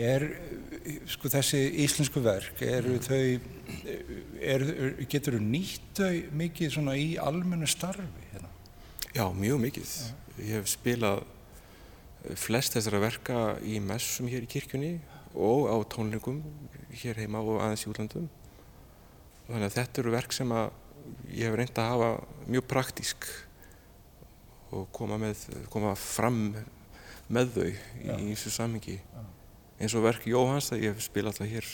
er 0.00 0.26
sko 1.10 1.30
þessi 1.30 1.60
íslensku 1.84 2.22
verk, 2.24 2.62
eru 2.64 2.96
þau, 3.04 3.20
er, 4.40 4.64
getur 5.10 5.36
þú 5.36 5.42
nýtt 5.44 6.00
þau 6.00 6.14
mikið 6.40 6.74
svona 6.76 6.96
í 6.98 7.12
almennu 7.20 7.68
starfi 7.70 8.26
hérna? 8.32 8.50
Já, 9.14 9.24
mjög 9.36 9.62
mikið. 9.66 9.94
Ég 10.40 10.52
hef 10.56 10.70
spilað 10.72 11.24
flest 12.40 12.76
þessara 12.76 13.00
verka 13.02 13.40
í 13.64 13.78
messum 13.82 14.28
hér 14.30 14.44
í 14.44 14.50
kirkjunni 14.50 14.92
og 15.34 15.70
á 15.70 15.76
tónleikum 15.88 16.42
hér 17.02 17.20
heima 17.22 17.42
og 17.42 17.60
aðeins 17.62 17.86
í 17.86 17.90
útlandum. 17.92 18.28
Þannig 19.48 19.68
að 19.68 19.76
þetta 19.78 20.02
eru 20.02 20.14
verk 20.14 20.34
sem 20.36 20.52
að 20.54 20.68
ég 21.34 21.48
hef 21.48 21.56
reynd 21.58 21.80
að 21.80 21.90
hafa 21.94 22.10
mjög 22.50 22.66
praktísk 22.70 23.28
og 24.70 24.86
koma, 24.94 25.18
með, 25.18 25.42
koma 25.72 25.96
fram 25.98 26.52
með 27.30 27.54
þau 27.56 27.68
í 27.70 28.30
þessu 28.30 28.52
samhengi. 28.54 29.00
Eins 29.80 29.96
og 29.96 30.04
verk 30.04 30.26
Jóhans 30.28 30.70
að 30.74 30.84
ég 30.84 30.94
hef 30.94 31.06
spilað 31.06 31.40
alltaf 31.40 31.50
hér 31.50 31.68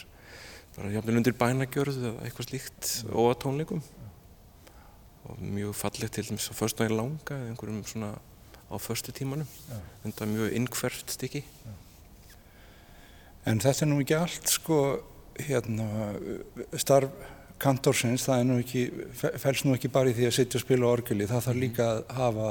bara 0.77 0.93
jafnvel 0.93 1.19
undir 1.19 1.37
bænagjörð 1.37 1.99
eða 2.03 2.27
eitthvað 2.27 2.49
slíkt 2.51 2.91
og 3.11 3.31
að 3.33 3.39
tónleikum. 3.45 3.83
Og 5.27 5.41
mjög 5.43 5.75
fallegt 5.75 6.15
til 6.15 6.27
dæmis 6.29 6.49
á 6.49 6.55
förstæðin 6.55 6.97
langa 7.01 7.35
eða 7.35 7.51
einhverjum 7.51 7.83
svona 7.89 8.13
á 8.71 8.77
förstu 8.79 9.15
tímanum. 9.15 9.49
Þetta 10.05 10.25
er 10.25 10.33
mjög 10.33 10.57
innkvert 10.61 11.17
stykki. 11.17 11.43
En 13.47 13.63
þetta 13.63 13.87
er 13.87 13.91
nú 13.91 13.99
ekki 14.03 14.19
allt 14.19 14.51
sko 14.51 14.79
hérna 15.39 15.87
starf 16.79 17.11
kantorsins, 17.63 18.27
það 18.27 18.41
er 18.41 18.47
nú 18.49 18.59
ekki, 18.61 18.83
fels 19.41 19.65
nú 19.65 19.75
ekki 19.77 19.91
bara 19.93 20.13
í 20.13 20.17
því 20.17 20.29
að 20.29 20.35
sitja 20.37 20.59
og 20.61 20.65
spila 20.67 20.91
orgeli, 20.91 21.29
það 21.29 21.45
þarf 21.47 21.61
líka 21.63 21.87
að 21.89 22.01
hafa 22.19 22.49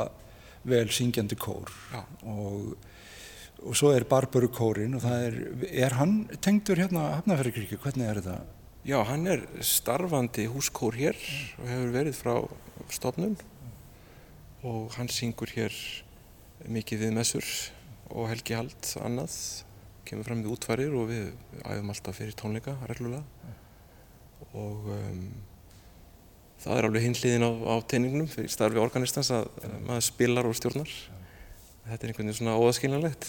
vel 0.66 0.86
syngjandi 0.94 1.38
kór 1.38 1.70
og, 2.26 2.72
og 3.66 3.74
svo 3.78 3.92
er 3.96 4.06
Barbaru 4.10 4.50
kórin 4.54 4.98
og 4.98 5.04
það 5.04 5.24
er, 5.28 5.38
er 5.88 5.98
hann 5.98 6.16
tengdur 6.44 6.80
hérna 6.80 7.08
Hafnarferðarkirkju, 7.18 7.80
hvernig 7.82 8.10
er 8.10 8.22
þetta? 8.22 8.38
Já, 8.86 9.00
hann 9.10 9.26
er 9.26 9.42
starfandi 9.66 10.46
húskór 10.54 10.98
hér 11.00 11.18
og 11.58 11.70
hefur 11.72 11.94
verið 11.96 12.20
frá 12.20 12.36
stofnun 12.94 13.34
og 14.66 14.94
hann 15.00 15.10
syngur 15.10 15.50
hér 15.56 15.74
mikið 16.70 17.08
við 17.08 17.16
messur 17.18 17.50
og 18.14 18.30
helgi 18.30 18.54
hald 18.58 18.92
annað, 19.02 19.34
kemur 20.06 20.28
fram 20.28 20.46
við 20.46 20.54
útvarir 20.54 20.94
og 20.94 21.10
við 21.10 21.32
æfum 21.66 21.90
alltaf 21.94 22.20
fyrir 22.22 22.38
tónleika 22.38 22.78
reglulega 22.86 23.24
og 24.56 24.86
um, 24.94 25.24
það 26.62 26.78
er 26.78 26.88
alveg 26.88 27.08
hinliðin 27.08 27.46
á, 27.46 27.52
á 27.74 27.76
teiningnum 27.90 28.30
fyrir 28.32 28.54
starfi 28.54 28.80
organistans 28.82 29.32
að 29.34 29.50
maður 29.88 30.06
spilar 30.08 30.48
og 30.48 30.56
stjórnar. 30.58 30.94
Þetta 31.86 32.00
er 32.00 32.12
einhvern 32.12 32.30
veginn 32.30 32.40
svona 32.40 32.56
óaskiljanlegt. 32.62 33.28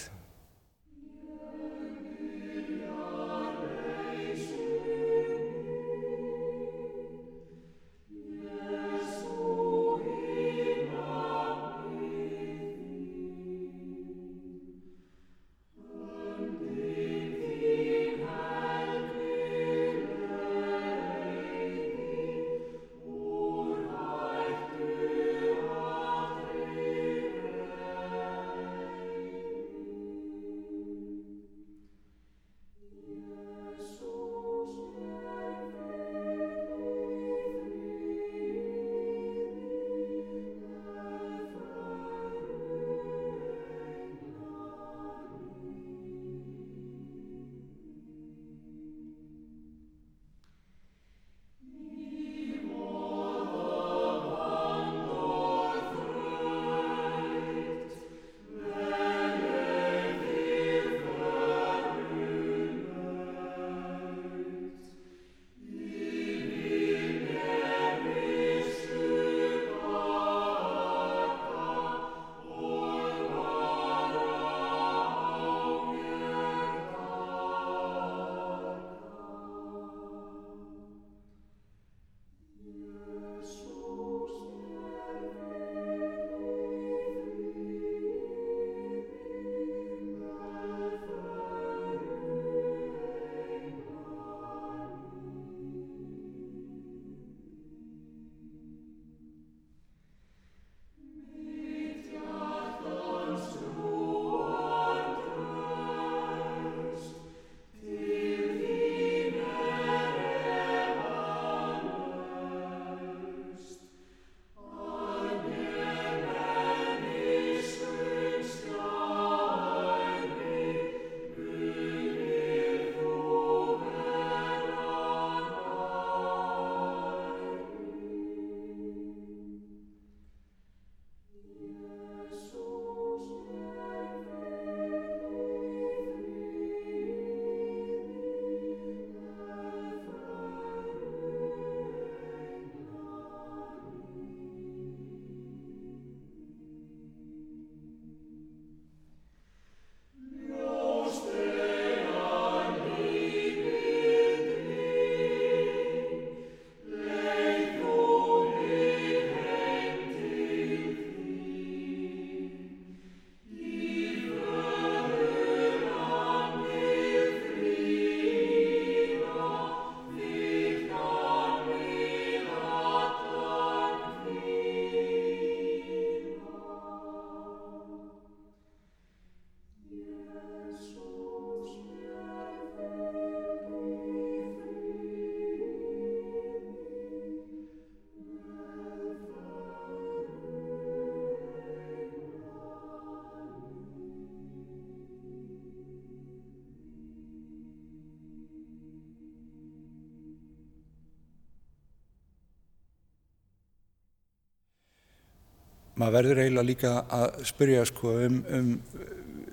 Maður 205.97 206.17
verður 206.19 206.43
eiginlega 206.43 206.69
líka 206.71 206.93
að 207.19 207.41
spyrja 207.49 207.85
sko 207.89 208.15
um, 208.27 208.39
um 208.59 208.71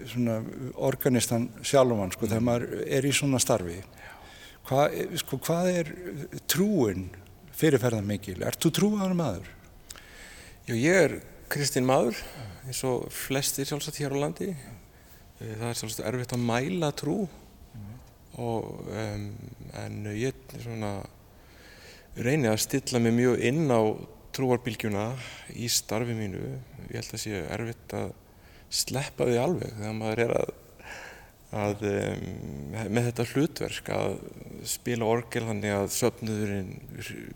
svona 0.04 0.38
organistan 0.84 1.48
sjálfan 1.64 2.12
sko, 2.12 2.28
þegar 2.28 2.44
maður 2.44 2.82
er 2.84 3.08
í 3.08 3.14
svona 3.16 3.40
starfi 3.40 3.78
hvað, 4.68 4.98
sko, 5.22 5.40
hvað 5.48 5.70
er 5.72 5.92
trúin 6.52 7.08
fyrirferðan 7.56 8.08
mikil? 8.08 8.42
Ert 8.44 8.60
þú 8.60 8.74
trúaður 8.76 9.16
maður? 9.16 9.52
Já, 10.68 10.76
ég 10.76 11.02
er 11.06 11.18
kristinn 11.54 11.88
maður 11.88 12.20
eins 12.68 12.84
og 12.88 13.08
flestir 13.14 13.68
sjálfsagt 13.70 14.02
hér 14.02 14.16
á 14.16 14.24
landi 14.26 14.52
Eh, 15.44 15.56
það 15.60 15.70
er 15.70 15.78
sjálfsagt 15.80 16.08
erfitt 16.08 16.36
að 16.36 16.46
mæla 16.46 16.90
trú 16.96 17.24
og 18.42 18.88
um, 18.90 19.26
en 19.78 19.98
ég 20.18 20.38
svona 20.62 20.96
reyni 22.16 22.50
að 22.50 22.62
stilla 22.64 23.02
mig 23.04 23.14
mjög 23.18 23.44
inn 23.50 23.68
á 23.70 23.82
trúarbylgjuna 24.36 25.06
í 25.56 25.70
starfi 25.72 26.16
mínu 26.18 26.42
ég 26.90 26.98
held 27.00 27.16
að 27.16 27.24
sé 27.24 27.40
erfitt 27.56 27.96
að 27.98 28.12
sleppa 28.74 29.30
því 29.30 29.40
alveg 29.42 29.74
þegar 29.78 29.98
maður 30.00 30.22
er 30.24 30.36
að, 30.40 30.54
að 31.64 31.84
með 32.90 33.10
þetta 33.10 33.28
hlutverk 33.32 33.92
að 33.94 34.16
spila 34.74 35.10
orgel 35.14 35.46
þannig 35.50 35.76
að 35.78 35.90
söpnuðurinn 35.98 36.72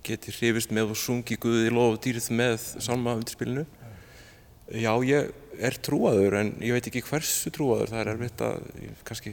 geti 0.07 0.33
hrifist 0.39 0.73
með 0.73 0.95
og 0.95 1.01
sungi 1.01 1.38
Guði 1.41 1.73
lof 1.73 1.97
og 1.97 2.01
dýrið 2.05 2.31
með 2.39 2.57
salma 2.77 3.17
undirspilinu 3.19 3.67
Já, 4.67 4.91
ég 5.07 5.29
er 5.63 5.77
trúaður 5.79 6.41
en 6.41 6.49
ég 6.60 6.75
veit 6.75 6.88
ekki 6.89 7.05
hversu 7.07 7.51
trúaður, 7.55 7.93
það 7.93 8.01
er 8.01 8.10
erfitt 8.12 8.41
að 8.43 8.65
kannski 9.07 9.31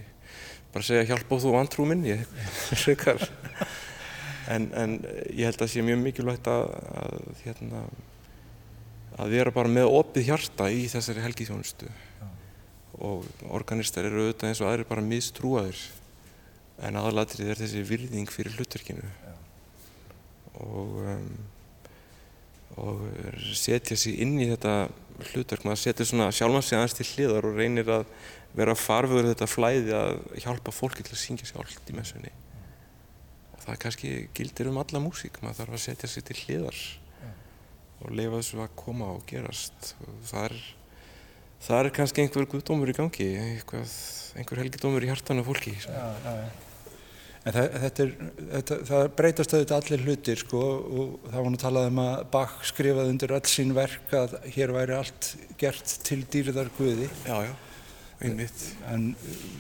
bara 0.75 0.87
segja 0.87 1.09
hjálp 1.09 1.33
og 1.35 1.41
þú 1.43 1.55
vantrú 1.57 1.87
minn, 1.91 2.05
ég 2.07 2.23
frekar. 2.85 3.25
En, 4.53 4.69
en 4.77 4.99
ég 5.33 5.47
held 5.47 5.57
að 5.57 5.63
það 5.63 5.71
sé 5.73 5.85
mjög 5.87 6.01
mikilvægt 6.03 6.49
að, 6.53 6.67
að, 7.01 7.29
hérna, 7.45 7.85
að 9.17 9.37
vera 9.39 9.55
bara 9.55 9.73
með 9.73 9.93
opið 10.01 10.29
hjarta 10.29 10.69
í 10.73 10.85
þessari 10.93 11.25
helgiðjónustu 11.25 11.89
og 13.05 13.25
organistar 13.51 14.07
eru 14.07 14.27
auðvitað 14.27 14.51
eins 14.51 14.61
og 14.63 14.71
aðri 14.71 14.87
bara 14.87 15.05
mistrúaður 15.05 15.81
en 16.85 16.99
aðalatrið 16.99 17.51
er 17.51 17.61
þessi 17.63 17.83
virðing 17.87 18.31
fyrir 18.31 18.55
hlutverkinu. 18.59 19.09
Og, 20.63 20.95
um, 21.11 21.27
og 22.85 23.03
setja 23.57 23.99
sig 23.99 24.21
inn 24.23 24.37
í 24.43 24.49
þetta 24.53 24.77
hlutverk, 25.33 25.67
maður 25.67 25.83
setur 25.83 26.11
svona 26.11 26.31
sjálfan 26.35 26.67
sig 26.67 26.79
aðeins 26.79 26.97
til 26.99 27.09
hliðar 27.13 27.51
og 27.51 27.59
reynir 27.59 27.91
að 27.97 28.07
vera 28.55 28.79
farföður 28.79 29.33
þetta 29.33 29.51
flæði 29.51 29.95
að 29.99 30.17
hjálpa 30.45 30.75
fólki 30.75 31.07
til 31.07 31.15
að 31.15 31.23
syngja 31.23 31.51
sjálft 31.51 31.91
í 31.91 31.97
messunni 31.97 32.31
það 33.65 33.81
kannski 33.85 34.13
gildir 34.37 34.71
um 34.71 34.81
alla 34.83 35.03
músík, 35.03 35.41
maður 35.43 35.63
þarf 35.63 35.79
að 35.79 35.85
setja 35.87 36.11
sig 36.11 36.27
til 36.29 36.39
hliðar 36.43 36.83
og 38.05 38.13
leifa 38.13 38.41
þessu 38.41 38.61
að 38.65 38.75
koma 38.79 39.13
og 39.15 39.25
gerast 39.29 39.95
og 40.05 40.19
það 40.29 40.49
er 40.51 40.59
það 41.65 41.79
er 41.79 41.91
kannski 41.97 42.25
einhver 42.25 42.51
guðdómur 42.53 42.93
í 42.93 42.97
gangi 42.99 43.31
einhver, 43.41 43.89
einhver 44.37 44.61
helgidómur 44.61 45.07
í 45.07 45.11
hjartanu 45.11 45.45
fólki 45.47 45.73
já, 45.79 45.89
já, 45.89 46.37
já. 46.43 46.47
En 47.45 47.53
það, 47.53 47.75
þetta 47.83 48.05
er, 48.05 48.13
þetta, 48.55 48.77
það 48.89 49.07
breytast 49.19 49.53
auðvitað 49.53 49.83
allir 49.83 50.05
hlutir 50.07 50.41
sko 50.41 50.61
og 50.65 51.17
það 51.27 51.43
var 51.43 51.51
nú 51.53 51.59
talað 51.61 51.89
um 51.91 51.99
að 52.01 52.15
Bach 52.33 52.55
skrifaði 52.71 53.13
undir 53.13 53.35
all 53.37 53.49
sín 53.53 53.75
verk 53.77 54.15
að 54.17 54.39
hér 54.55 54.73
væri 54.73 54.97
allt 54.97 55.29
gert 55.61 55.93
til 56.09 56.23
dýrðar 56.33 56.71
Guði. 56.79 57.11
Já, 57.29 57.35
já, 57.45 57.53
einmitt. 58.29 58.63
En 58.91 59.09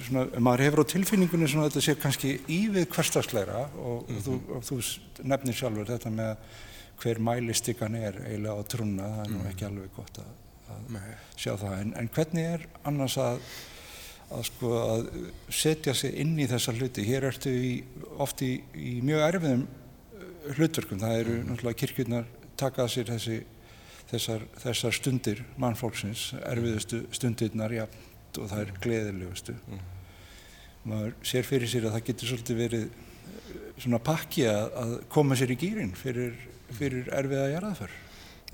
svona, 0.06 0.26
maður 0.38 0.64
hefur 0.66 0.84
á 0.84 0.92
tilfinningunni 0.94 1.50
svona 1.50 1.66
að 1.66 1.74
þetta 1.74 1.84
sé 1.86 1.96
kannski 2.02 2.32
ívið 2.50 2.88
hverstagsleira 2.94 3.66
og, 3.74 4.08
mm 4.08 4.16
-hmm. 4.16 4.22
þú, 4.26 4.38
og 4.56 4.64
þú 4.68 4.80
nefnir 5.32 5.58
sjálfur 5.58 5.92
þetta 5.92 6.10
með 6.10 6.36
hver 7.02 7.18
mælistikkan 7.18 7.94
er 7.94 8.18
eiginlega 8.22 8.54
á 8.54 8.62
trúna, 8.70 9.12
það 9.16 9.24
er 9.24 9.30
nú 9.34 9.46
ekki 9.50 9.64
alveg 9.66 9.94
gott 9.96 10.18
að, 10.18 10.34
að 10.70 11.06
sjá 11.36 11.56
það. 11.56 11.78
En, 11.80 11.94
en 12.00 12.08
hvernig 12.08 12.44
er 12.54 12.68
annars 12.84 13.16
að 13.18 13.40
að, 14.34 14.44
sko, 14.48 14.70
að 14.78 15.08
setja 15.52 15.94
sig 15.96 16.14
inn 16.22 16.36
í 16.40 16.46
þessa 16.50 16.74
hluti. 16.76 17.04
Hér 17.06 17.28
ertu 17.30 17.52
í, 17.52 17.72
oft 18.22 18.42
í, 18.44 18.56
í 18.74 18.96
mjög 19.04 19.26
erfiðum 19.28 19.66
uh, 19.66 20.30
hlutverkum. 20.56 21.02
Það 21.02 21.18
eru 21.22 21.36
mm. 21.36 21.50
náttúrulega 21.50 21.80
kirkjurnar 21.82 22.30
takað 22.60 22.90
sér 22.94 23.12
þessi, 23.12 23.38
þessar, 24.12 24.48
þessar 24.62 24.98
stundir 24.98 25.44
mannfólksins, 25.60 26.28
erfiðustu 26.44 27.04
stundirnar 27.14 27.74
jafnt 28.34 28.42
og 28.42 28.50
það 28.50 28.62
er 28.62 28.78
gleðilegustu. 28.82 29.54
Mm. 29.68 29.82
Maður 30.84 31.14
sér 31.24 31.44
fyrir 31.46 31.68
sér 31.68 31.86
að 31.88 31.94
það 31.94 32.06
getur 32.08 32.30
svolítið 32.30 32.56
verið 32.58 32.86
uh, 32.88 33.68
svona 33.78 34.00
pakki 34.00 34.46
að, 34.48 34.72
að 34.82 34.94
koma 35.08 35.36
sér 35.36 35.52
í 35.52 35.56
gýrin 35.56 35.94
fyrir, 35.94 36.34
fyrir 36.70 37.08
erfiða 37.12 37.52
jarðaför. 37.54 37.90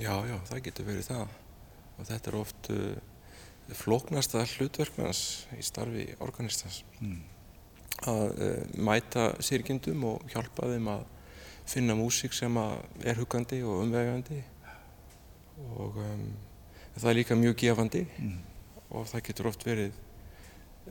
Já, 0.00 0.14
já, 0.26 0.36
það 0.48 0.62
getur 0.64 0.86
verið 0.86 1.08
það 1.08 1.28
og 1.98 2.06
þetta 2.08 2.30
er 2.30 2.38
oft 2.38 2.70
uh, 2.70 2.98
flóknasta 3.70 4.44
hlutverknars 4.56 5.46
í 5.56 5.62
starfi 5.62 6.06
organistans 6.20 6.82
mm. 7.00 7.18
að 8.08 8.28
uh, 8.40 8.60
mæta 8.80 9.32
sirkindum 9.42 10.04
og 10.14 10.22
hjálpa 10.32 10.70
þeim 10.70 10.88
að 10.90 11.04
finna 11.70 11.94
músík 11.94 12.32
sem 12.34 12.56
er 12.58 13.18
hugandi 13.20 13.60
og 13.62 13.84
umvegandi 13.84 14.40
og 15.76 16.00
um, 16.00 16.24
það 16.96 17.10
er 17.12 17.18
líka 17.20 17.36
mjög 17.38 17.58
gefandi 17.60 18.06
mm. 18.16 18.38
Og 18.90 19.08
það 19.10 19.26
getur 19.30 19.50
oft 19.50 19.66
verið 19.66 19.98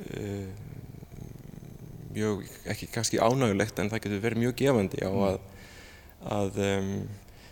uh, 0.08 0.52
mjög, 2.16 2.46
ekki 2.74 2.90
kannski 2.94 3.22
ánægulegt 3.22 3.80
en 3.80 3.92
það 3.92 4.06
getur 4.06 4.24
verið 4.28 4.44
mjög 4.46 4.60
gefandi 4.64 5.04
á 5.06 5.12
mm. 5.12 5.26
að, 5.30 5.42
að 6.38 6.62
um, 6.68 6.94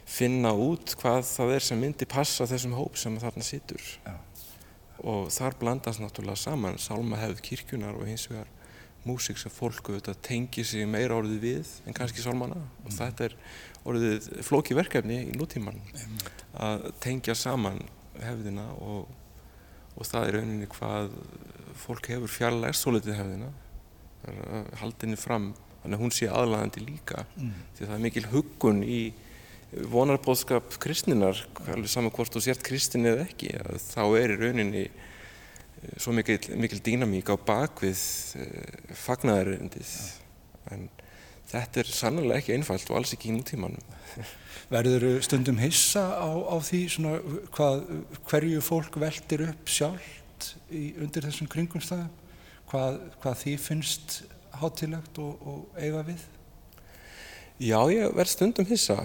finna 0.07 0.53
út 0.55 0.95
hvað 1.01 1.25
það 1.27 1.57
er 1.57 1.67
sem 1.67 1.83
myndi 1.83 2.07
passa 2.09 2.47
þessum 2.47 2.77
hóp 2.77 2.97
sem 2.99 3.19
þarna 3.21 3.45
sittur 3.45 3.83
ja 4.05 4.15
og 5.05 5.29
þar 5.33 5.57
blandast 5.59 6.01
náttúrulega 6.01 6.39
saman 6.41 6.79
sálmahefð 6.81 7.41
kirkjunar 7.45 7.97
og 7.97 8.07
hins 8.09 8.25
vegar 8.31 8.49
músík 9.07 9.39
sem 9.39 9.53
fólk 9.53 9.91
auðvitað 9.91 10.19
tengir 10.25 10.65
sig 10.67 10.87
meira 10.89 11.15
orðið 11.15 11.43
við 11.43 11.73
en 11.87 11.95
kannski 11.95 12.23
sálmana 12.23 12.57
og 12.57 12.89
mm. 12.89 12.95
þetta 12.97 13.27
er 13.27 13.37
orðið 13.87 14.29
flóki 14.47 14.75
verkefni 14.77 15.21
í 15.29 15.37
nútíman 15.37 15.79
að 16.57 16.89
tengja 17.03 17.37
saman 17.37 17.79
hefðina 18.17 18.65
og, 18.81 19.05
og 19.97 20.07
það 20.07 20.27
er 20.27 20.37
rauninni 20.37 20.69
hvað 20.71 21.13
fólk 21.77 22.11
hefur 22.13 22.31
fjarlæst 22.31 22.85
svolítið 22.85 23.17
hefðina 23.19 23.53
haldinni 24.81 25.17
fram 25.19 25.51
þannig 25.81 25.97
að 25.97 26.03
hún 26.03 26.13
sé 26.15 26.27
aðlæðandi 26.31 26.83
líka 26.83 27.23
mm. 27.37 27.55
því 27.77 27.85
það 27.85 27.95
er 27.95 28.05
mikil 28.05 28.27
huggun 28.31 28.83
í 28.83 29.01
vonarbóðskap 29.91 30.77
kristninar, 30.81 31.41
alveg 31.67 31.91
saman 31.91 32.13
hvort 32.15 32.33
þú 32.33 32.43
sért 32.43 32.63
kristin 32.65 33.07
eða 33.09 33.25
ekki, 33.25 33.51
þá 33.83 34.03
er 34.19 34.33
í 34.33 34.37
rauninni 34.39 34.83
eh, 34.87 35.97
svo 35.99 36.13
mikil, 36.15 36.39
mikil 36.59 36.79
dýnamík 36.83 37.31
á 37.31 37.35
bakvið 37.35 38.03
eh, 38.39 38.93
fagnæðaröndið. 39.03 39.91
En 40.71 40.87
þetta 41.51 41.81
er 41.81 41.91
sannlega 41.91 42.41
ekki 42.41 42.55
einfalt 42.57 42.91
og 42.91 42.99
alls 42.99 43.13
ekki 43.15 43.31
í 43.31 43.35
nútímanum. 43.37 43.95
Verður 44.73 45.21
stundum 45.23 45.59
hissa 45.61 46.03
á, 46.19 46.27
á 46.27 46.55
því 46.59 46.81
svona, 46.91 47.41
hvað, 47.55 47.83
hverju 48.27 48.63
fólk 48.65 48.97
veldir 48.99 49.45
upp 49.47 49.71
sjálft 49.71 50.49
í, 50.67 50.91
undir 50.99 51.27
þessum 51.27 51.47
kringumstæðum? 51.51 52.09
Hvað, 52.67 52.97
hvað 53.23 53.37
því 53.43 53.53
finnst 53.63 54.17
hátilegt 54.59 55.19
og, 55.23 55.39
og 55.47 55.79
eiga 55.79 56.03
við? 56.07 56.25
Já, 57.63 57.79
ég 57.89 58.11
verð 58.13 58.33
stundum 58.33 58.67
hissa 58.69 58.99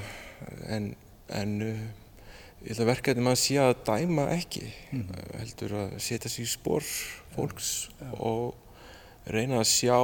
en, 0.66 0.90
en 1.32 1.55
uh, 1.64 1.84
ég 2.62 2.72
held 2.72 2.82
að 2.84 2.90
verkefni 2.90 3.24
maður 3.24 3.40
sé 3.45 3.61
að 3.62 3.72
dæma 3.86 4.26
ekki 4.34 4.66
mm. 4.93 5.07
heldur 5.38 5.76
að 5.78 5.95
setja 6.03 6.32
sér 6.32 6.45
í 6.45 6.51
spór 6.51 6.90
fólks 7.36 7.70
ja, 8.01 8.11
ja. 8.11 8.18
og 8.18 8.59
reyna 9.30 9.60
að 9.60 9.68
sjá 9.70 9.98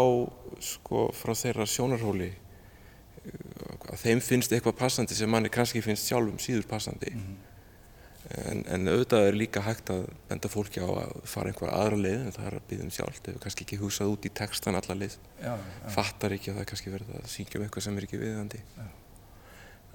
sko 0.62 1.08
frá 1.16 1.34
þeirra 1.38 1.66
sjónarhóli 1.68 2.30
uh, 2.30 3.90
að 3.92 4.04
þeim 4.04 4.22
finnst 4.24 4.54
eitthvað 4.54 4.78
passandi 4.78 5.18
sem 5.18 5.30
manni 5.30 5.50
kannski 5.52 5.82
finnst 5.84 6.10
sjálfum 6.10 6.38
síður 6.42 6.68
passandi. 6.70 7.14
Mm. 7.16 7.36
en, 8.44 8.62
en 8.74 8.92
auðvitað 8.92 9.26
er 9.28 9.40
líka 9.40 9.62
hægt 9.64 9.90
að 9.94 10.06
benda 10.28 10.50
fólki 10.52 10.82
á 10.84 10.88
að 10.90 11.12
fara 11.30 11.48
einhver 11.50 11.72
aðra 11.72 11.98
leið 12.02 12.22
en 12.26 12.34
það 12.36 12.48
er 12.50 12.56
að 12.58 12.70
byggja 12.70 12.86
um 12.86 12.94
sjálf 12.98 13.20
þau 13.22 13.28
hefur 13.30 13.42
kannski 13.46 13.66
ekki 13.66 13.80
hugsað 13.82 14.14
út 14.14 14.28
í 14.28 14.34
textan 14.42 14.78
alla 14.78 14.98
leið. 15.02 15.18
Ja, 15.40 15.58
fattar 15.94 16.34
ekki 16.36 16.52
að 16.52 16.58
það 16.58 16.64
er 16.64 16.70
kannski 16.72 16.94
verið 16.94 17.18
að 17.18 17.28
syngja 17.32 17.60
um 17.60 17.66
eitthvað 17.66 17.86
sem 17.88 18.00
er 18.00 18.08
ekki 18.08 18.22
viðandi 18.22 18.62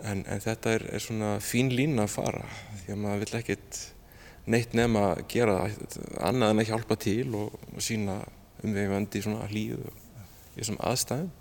En, 0.04 0.24
en 0.28 0.42
þetta 0.44 0.74
er, 0.76 0.86
er 0.98 1.04
svona 1.04 1.36
fín 1.44 1.70
lín 1.72 2.02
að 2.02 2.16
fara 2.18 2.44
því 2.82 2.96
að 2.96 3.04
maður 3.04 3.22
vill 3.24 3.38
ekkert 3.40 3.78
neitt 4.52 4.74
nefn 4.76 5.00
að 5.00 5.22
gera 5.32 5.58
annað 6.20 6.50
en 6.50 6.64
að 6.64 6.70
hjálpa 6.72 6.98
til 7.00 7.28
og, 7.40 7.54
og 7.72 7.84
sína 7.84 8.18
umvegandi 8.64 9.24
svona 9.24 9.50
hlýðu 9.52 9.92
í 10.54 10.62
þessum 10.62 10.80
aðstæðum. 10.84 11.32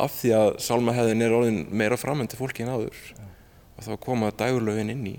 Af 0.00 0.14
því 0.20 0.34
að 0.36 0.50
sálmahæðin 0.62 1.24
er 1.24 1.34
orðin 1.34 1.62
meira 1.74 1.98
framöndi 1.98 2.38
fólki 2.38 2.64
en 2.64 2.74
áður 2.74 3.00
og 3.76 3.86
þá 3.86 3.92
koma 4.04 4.30
dægurlöfin 4.36 4.92
inn 4.92 5.06
í. 5.08 5.16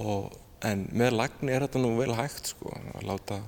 Og, 0.00 0.30
en 0.64 0.86
með 0.96 1.16
lagni 1.16 1.52
er 1.52 1.64
þetta 1.64 1.80
nú 1.82 1.94
vel 1.98 2.12
hægt 2.16 2.52
sko 2.52 2.72
að 2.76 3.06
láta 3.08 3.40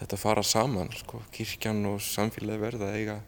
þetta 0.00 0.18
fara 0.20 0.44
saman 0.46 0.90
sko. 0.94 1.22
Kirkjan 1.34 1.84
og 1.90 2.02
samfélagi 2.04 2.62
verða 2.62 2.92
eiga 2.94 3.18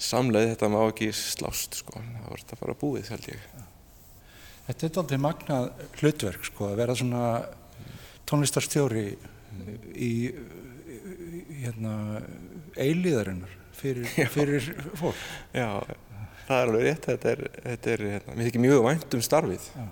samleið 0.00 0.54
þetta 0.54 0.70
má 0.72 0.78
ekki 0.86 1.10
slást 1.16 1.82
sko, 1.82 2.00
það 2.00 2.28
var 2.32 2.42
þetta 2.42 2.60
bara 2.62 2.76
búið 2.80 3.10
held 3.12 3.28
ég. 3.28 3.48
Þetta 4.70 4.86
er 4.86 5.00
aldrei 5.02 5.20
magnað 5.20 5.66
hlutverk 6.00 6.46
sko, 6.46 6.70
að 6.70 6.80
vera 6.80 6.96
svona 6.96 7.24
tónlistarstjóri 8.30 9.06
í 9.98 10.12
hérna, 11.64 11.94
eilíðarinnar 12.80 13.56
fyrir, 13.76 14.08
fyrir 14.34 14.68
fólk. 14.98 15.18
Já, 15.56 15.68
það 16.46 16.56
er 16.56 16.68
alveg 16.68 16.86
rétt, 16.86 17.08
þetta 17.08 17.32
er, 17.32 17.42
þetta 17.66 17.92
er 17.94 18.04
hérna, 18.14 18.36
mér 18.36 18.50
þykir 18.50 18.64
mjög 18.66 18.84
vænt 18.86 19.16
um 19.16 19.24
starfið 19.24 19.68
Já. 19.74 19.84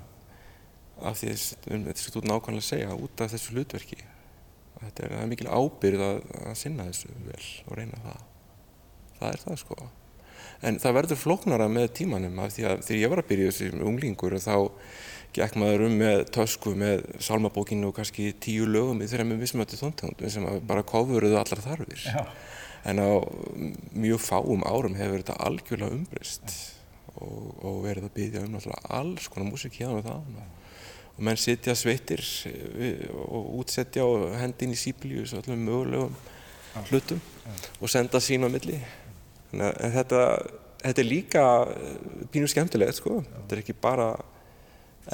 af 1.10 1.20
því 1.20 1.32
að 1.32 1.42
þetta 1.42 1.92
er 1.94 2.02
svo 2.02 2.24
nákvæmlega 2.24 2.64
að 2.64 2.70
segja 2.70 2.96
út 2.98 3.24
af 3.24 3.34
þessu 3.34 3.54
hlutverki. 3.54 4.00
Þetta 4.78 5.06
er, 5.06 5.14
er 5.18 5.30
mikil 5.30 5.48
ábyrð 5.50 6.04
að, 6.06 6.18
að 6.46 6.58
sinna 6.60 6.88
þessu 6.90 7.14
vel 7.26 7.46
og 7.66 7.78
reyna 7.78 8.02
það. 8.04 8.26
Það 9.18 9.32
er 9.32 9.44
það 9.44 9.62
sko. 9.64 9.78
En 10.68 10.78
það 10.82 10.96
verður 10.96 11.20
flóknara 11.20 11.68
með 11.70 11.92
tímanum 12.00 12.38
af 12.42 12.54
því 12.54 12.64
að 12.66 12.80
þegar 12.86 13.00
ég 13.00 13.12
var 13.12 13.22
að 13.22 13.28
byrja 13.28 13.50
þessi 13.52 13.82
unglingur 13.86 14.34
og 14.34 14.42
þá 14.42 14.56
gekk 15.38 15.58
maður 15.60 15.86
um 15.86 15.96
með 16.00 16.22
tösku 16.34 16.74
með 16.78 17.04
salmabókinu 17.24 17.90
og 17.90 17.96
kannski 17.98 18.30
tíu 18.42 18.66
lögum 18.68 19.02
í 19.02 19.08
með 19.08 19.42
vissmötu 19.44 19.78
tóntegundum 19.80 20.32
sem 20.32 20.46
bara 20.66 20.82
kofuruðu 20.86 21.38
allar 21.38 21.62
þarfir. 21.64 22.04
Já. 22.04 22.24
En 22.88 23.02
á 23.02 23.10
mjög 23.92 24.22
fáum 24.22 24.62
árum 24.66 24.94
hefur 24.98 25.22
þetta 25.22 25.38
algjörlega 25.48 25.96
umbreyst 25.96 26.54
og, 27.18 27.50
og 27.64 27.82
verið 27.84 28.06
að 28.08 28.14
byggja 28.14 28.44
um 28.46 28.56
alls 28.98 29.28
konar 29.28 29.50
músík 29.50 29.80
hérna 29.80 29.98
og 29.98 30.06
það. 30.06 30.46
Og 31.18 31.24
menn 31.26 31.40
sitja 31.40 31.74
sveittir 31.74 32.22
við- 32.78 33.08
og 33.10 33.50
útsetja 33.58 34.06
og 34.06 34.36
hendi 34.38 34.68
inn 34.68 34.76
í 34.76 34.78
sípilíus 34.78 35.34
og 35.34 35.42
öllum 35.42 35.66
mögulegum 35.66 36.14
hlutum 36.92 37.20
og 37.80 37.90
senda 37.90 38.20
sín 38.22 38.46
á 38.46 38.48
milli. 38.52 38.78
Þannig 39.50 39.80
að 39.82 39.94
þetta, 39.96 40.22
þetta 40.84 41.02
er 41.02 41.08
líka 41.08 41.44
eh, 41.72 41.94
pínu 42.32 42.50
skemmtilegt 42.50 43.00
sko. 43.00 43.22
Þetta 43.24 43.56
er 43.56 43.62
ekki 43.64 43.76
bara 43.82 44.12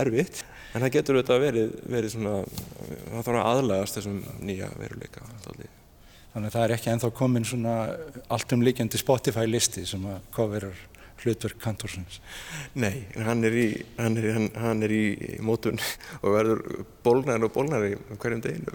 erfitt. 0.03 0.42
En 0.74 0.82
það 0.82 0.95
getur 0.97 1.18
auðvitað 1.18 1.45
verið, 1.45 1.74
verið 1.86 2.14
svona, 2.16 2.34
það 2.82 3.26
þarf 3.28 3.38
að 3.38 3.49
aðlagast 3.51 3.99
þessum 3.99 4.20
nýja 4.42 4.70
veruleika. 4.78 5.26
Þannig 6.34 6.49
að 6.49 6.57
það 6.57 6.64
er 6.64 6.74
ekki 6.74 6.90
ennþá 6.90 7.12
komin 7.14 7.47
svona 7.47 7.74
allt 8.34 8.57
um 8.57 8.64
líkjandi 8.66 8.99
Spotify 8.99 9.47
listi 9.47 9.84
sem 9.86 10.03
að 10.11 10.24
coverar 10.34 10.80
hlutverk 11.22 11.61
kantorsins. 11.62 12.18
Nei, 12.74 13.07
hann 13.14 13.47
er 13.47 13.55
í, 13.55 13.68
hann 14.01 14.18
er, 14.18 14.32
hann, 14.34 14.49
hann 14.59 14.82
er 14.84 14.95
í 14.95 15.05
mótun 15.45 15.78
og 16.22 16.34
verður 16.34 16.64
bólnari 17.07 17.47
og 17.47 17.55
bólnari 17.55 17.95
um 18.01 18.18
hverjum 18.18 18.42
deginu. 18.45 18.74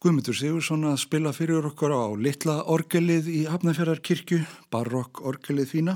Guðmundur 0.00 0.32
Sigursson 0.32 0.86
að 0.88 0.94
spila 1.02 1.30
fyrir 1.36 1.66
okkur 1.68 1.92
á 1.92 2.08
litla 2.16 2.54
orgelið 2.72 3.26
í 3.28 3.40
Hafnarfjörðarkirkju, 3.52 4.38
barokk 4.72 5.18
orgelið 5.28 5.66
fína, 5.74 5.94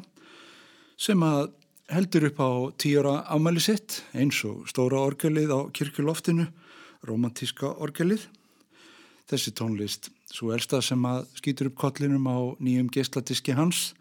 sem 1.01 1.23
að 1.25 1.55
heldur 1.89 2.27
upp 2.29 2.43
á 2.45 2.51
tíora 2.77 3.15
ámæli 3.33 3.63
sitt, 3.65 4.03
eins 4.13 4.43
og 4.45 4.67
stóra 4.69 5.01
orgelið 5.01 5.55
á 5.57 5.61
kirkjuloftinu, 5.73 6.45
romantíska 7.09 7.71
orgelið. 7.81 8.27
Þessi 9.25 9.55
tónlist, 9.57 10.11
svo 10.29 10.53
elsta 10.53 10.83
sem 10.85 11.01
að 11.09 11.25
skýtur 11.41 11.71
upp 11.71 11.79
kollinum 11.87 12.29
á 12.29 12.37
nýjum 12.61 12.91
geisladiski 12.93 13.57
hans, 13.57 13.95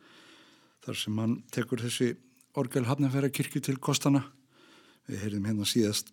þar 0.84 0.99
sem 0.99 1.24
hann 1.24 1.38
tekur 1.56 1.80
þessi 1.80 2.10
orgel 2.60 2.84
Hafnarfjörðarkirkju 2.91 3.64
til 3.70 3.78
kostana. 3.80 4.26
Við 5.08 5.24
heyrðum 5.24 5.47
hérna 5.47 5.70
síðast 5.72 6.12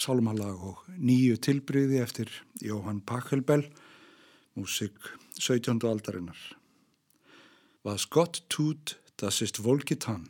sálmalag 0.00 0.62
og 0.64 0.84
nýju 0.96 1.36
tilbryði 1.44 2.00
eftir 2.02 2.30
Jóhann 2.64 3.02
Pachelbel, 3.06 3.66
músik 4.56 4.96
17. 5.38 5.80
aldarinnar. 5.84 6.38
Was 7.84 8.06
Gott 8.08 8.42
tut, 8.48 8.96
das 9.20 9.40
ist 9.42 9.62
wohlgetan. 9.64 10.28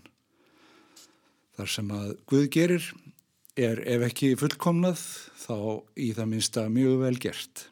Þar 1.59 1.71
sem 1.71 1.91
að 1.95 2.13
Guð 2.31 2.47
gerir 2.55 2.93
er 3.59 3.83
ef 3.87 4.07
ekki 4.07 4.37
fullkomnað 4.39 5.01
þá 5.43 5.57
í 5.99 6.13
það 6.17 6.31
minsta 6.31 6.69
mjög 6.73 7.03
vel 7.05 7.17
gert. 7.21 7.67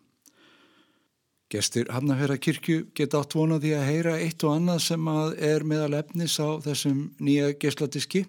Gestir 1.48 1.88
Hafnafjörðarkirkju 1.94 2.90
geta 2.98 3.22
átt 3.22 3.36
vonaði 3.38 3.72
að 3.78 3.86
heyra 3.88 4.18
eitt 4.20 4.44
og 4.44 4.58
annað 4.58 4.82
sem 4.84 5.06
að 5.08 5.38
er 5.48 5.64
meðal 5.64 5.94
efnis 6.02 6.34
á 6.36 6.60
þessum 6.60 7.06
nýja 7.24 7.54
gessladiski 7.56 8.26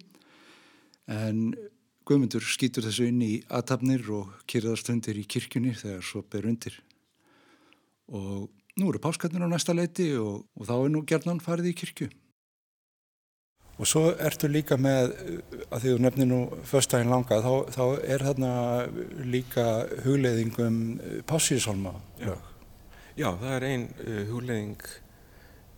en 1.12 1.50
Guðmundur 2.10 2.42
skýtur 2.42 2.88
þessu 2.88 3.06
inn 3.06 3.20
í 3.22 3.34
aðtapnir 3.54 4.08
og 4.18 4.32
kyrðarstundir 4.50 5.20
í 5.22 5.28
kirkjunni 5.30 5.76
þegar 5.78 6.06
svo 6.08 6.24
ber 6.26 6.48
undir. 6.50 6.74
Og 8.10 8.48
nú 8.82 8.88
eru 8.90 9.02
páskatnir 9.04 9.46
á 9.46 9.50
næsta 9.52 9.76
leiti 9.78 10.08
og, 10.18 10.48
og 10.58 10.66
þá 10.66 10.74
er 10.80 10.90
nú 10.96 11.04
gerðan 11.06 11.42
farið 11.44 11.70
í 11.70 11.74
kirkju. 11.78 12.08
Og 13.80 13.88
svo 13.88 14.08
ertu 14.18 14.50
líka 14.50 14.76
með, 14.82 15.14
að 15.70 15.84
því 15.84 15.92
þú 15.94 16.00
nefnir 16.04 16.28
nú 16.32 16.40
förstægin 16.68 17.14
langa, 17.14 17.38
þá, 17.46 17.54
þá 17.78 17.84
er 18.16 18.26
þarna 18.26 18.54
líka 19.30 19.66
hugleðingum 20.04 20.80
pásísálma. 21.30 21.94
Já. 22.20 22.34
Já, 23.20 23.30
það 23.38 23.54
er 23.54 23.68
einn 23.68 23.86
uh, 24.02 24.24
hugleðing 24.32 24.90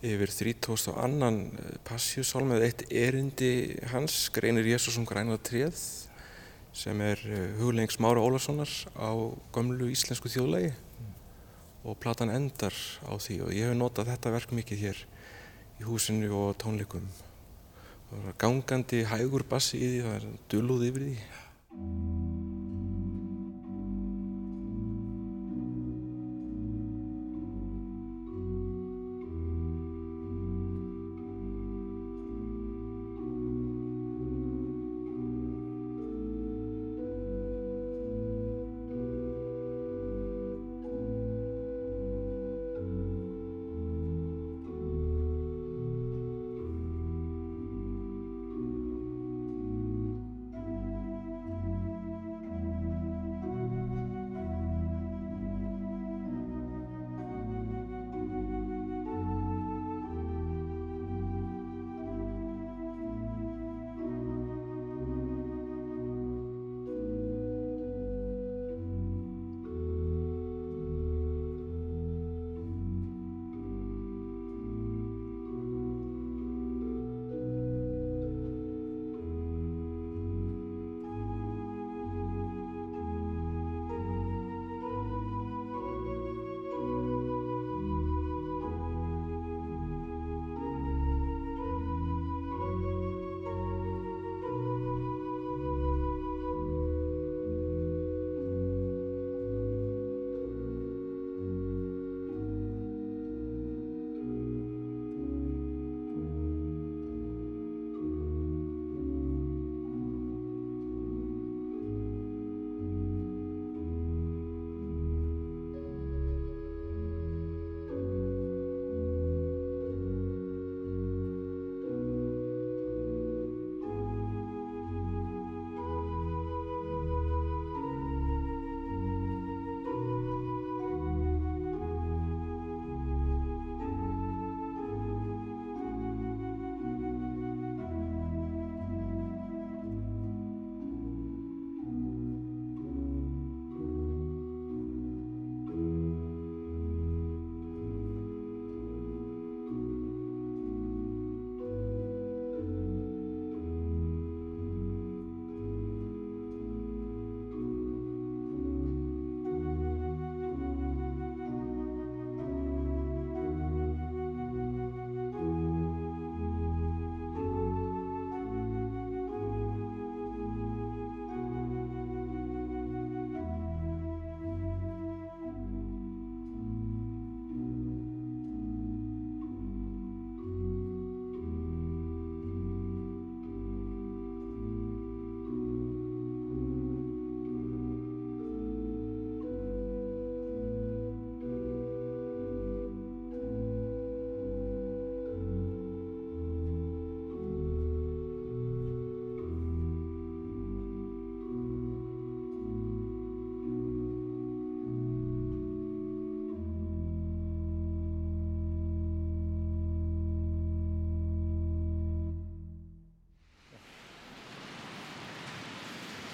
yfir 0.01 0.32
3000 0.34 0.93
og 0.93 1.03
annan 1.03 1.41
passíusálma 1.86 2.55
eða 2.55 2.71
eitt 2.71 2.86
erindi 2.88 3.51
hans, 3.91 4.23
greinir 4.34 4.71
Jésúsum 4.71 5.05
grænað 5.09 5.43
tréð 5.51 5.84
sem 6.74 7.01
er 7.03 7.19
eh, 7.28 7.55
hugleggings 7.59 7.99
Mára 7.99 8.24
Ólarssonar 8.24 8.69
á 8.95 9.11
gömlu 9.53 9.89
íslensku 9.91 10.32
þjóðlegi 10.32 10.72
mm. 10.72 11.09
og 11.84 11.97
platan 11.99 12.32
endar 12.32 12.76
á 13.03 13.13
því 13.19 13.41
og 13.47 13.55
ég 13.55 13.72
hef 13.72 13.78
notað 13.78 14.13
þetta 14.13 14.36
verk 14.38 14.55
mikið 14.55 14.86
hér 14.86 15.01
í 15.82 15.88
húsinu 15.88 16.30
og 16.38 16.53
tónleikum. 16.61 17.07
Það 18.11 18.28
var 18.28 18.39
gangandi 18.43 19.03
hægur 19.07 19.47
bassi 19.49 19.80
í 19.80 19.89
því, 19.89 20.05
það 20.05 20.15
er 20.19 20.30
duluð 20.51 20.88
yfir 20.91 21.09
því. 21.09 22.40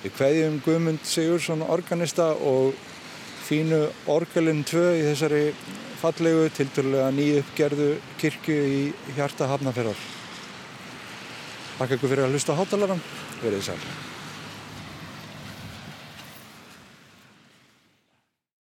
Við 0.07 0.13
kveðjum 0.15 0.53
Guðmund 0.63 1.01
Sigursson 1.03 1.63
organista 1.67 2.29
og 2.31 2.77
fínu 3.43 3.81
orgelin 4.07 4.63
2 4.63 4.85
í 5.01 5.03
þessari 5.03 5.41
fallegu 5.99 6.47
tilturlega 6.55 7.11
nýjuppgerðu 7.11 7.91
kirkju 8.21 8.57
í 8.71 8.81
hjarta 9.19 9.51
Hafnarferðar. 9.51 9.99
Takk 11.77 11.97
ykkur 11.97 12.13
fyrir 12.13 12.29
að 12.29 12.37
hlusta 12.37 12.55
hátalaran. 12.55 13.09
Verðið 13.43 13.73
sæl. 13.73 13.81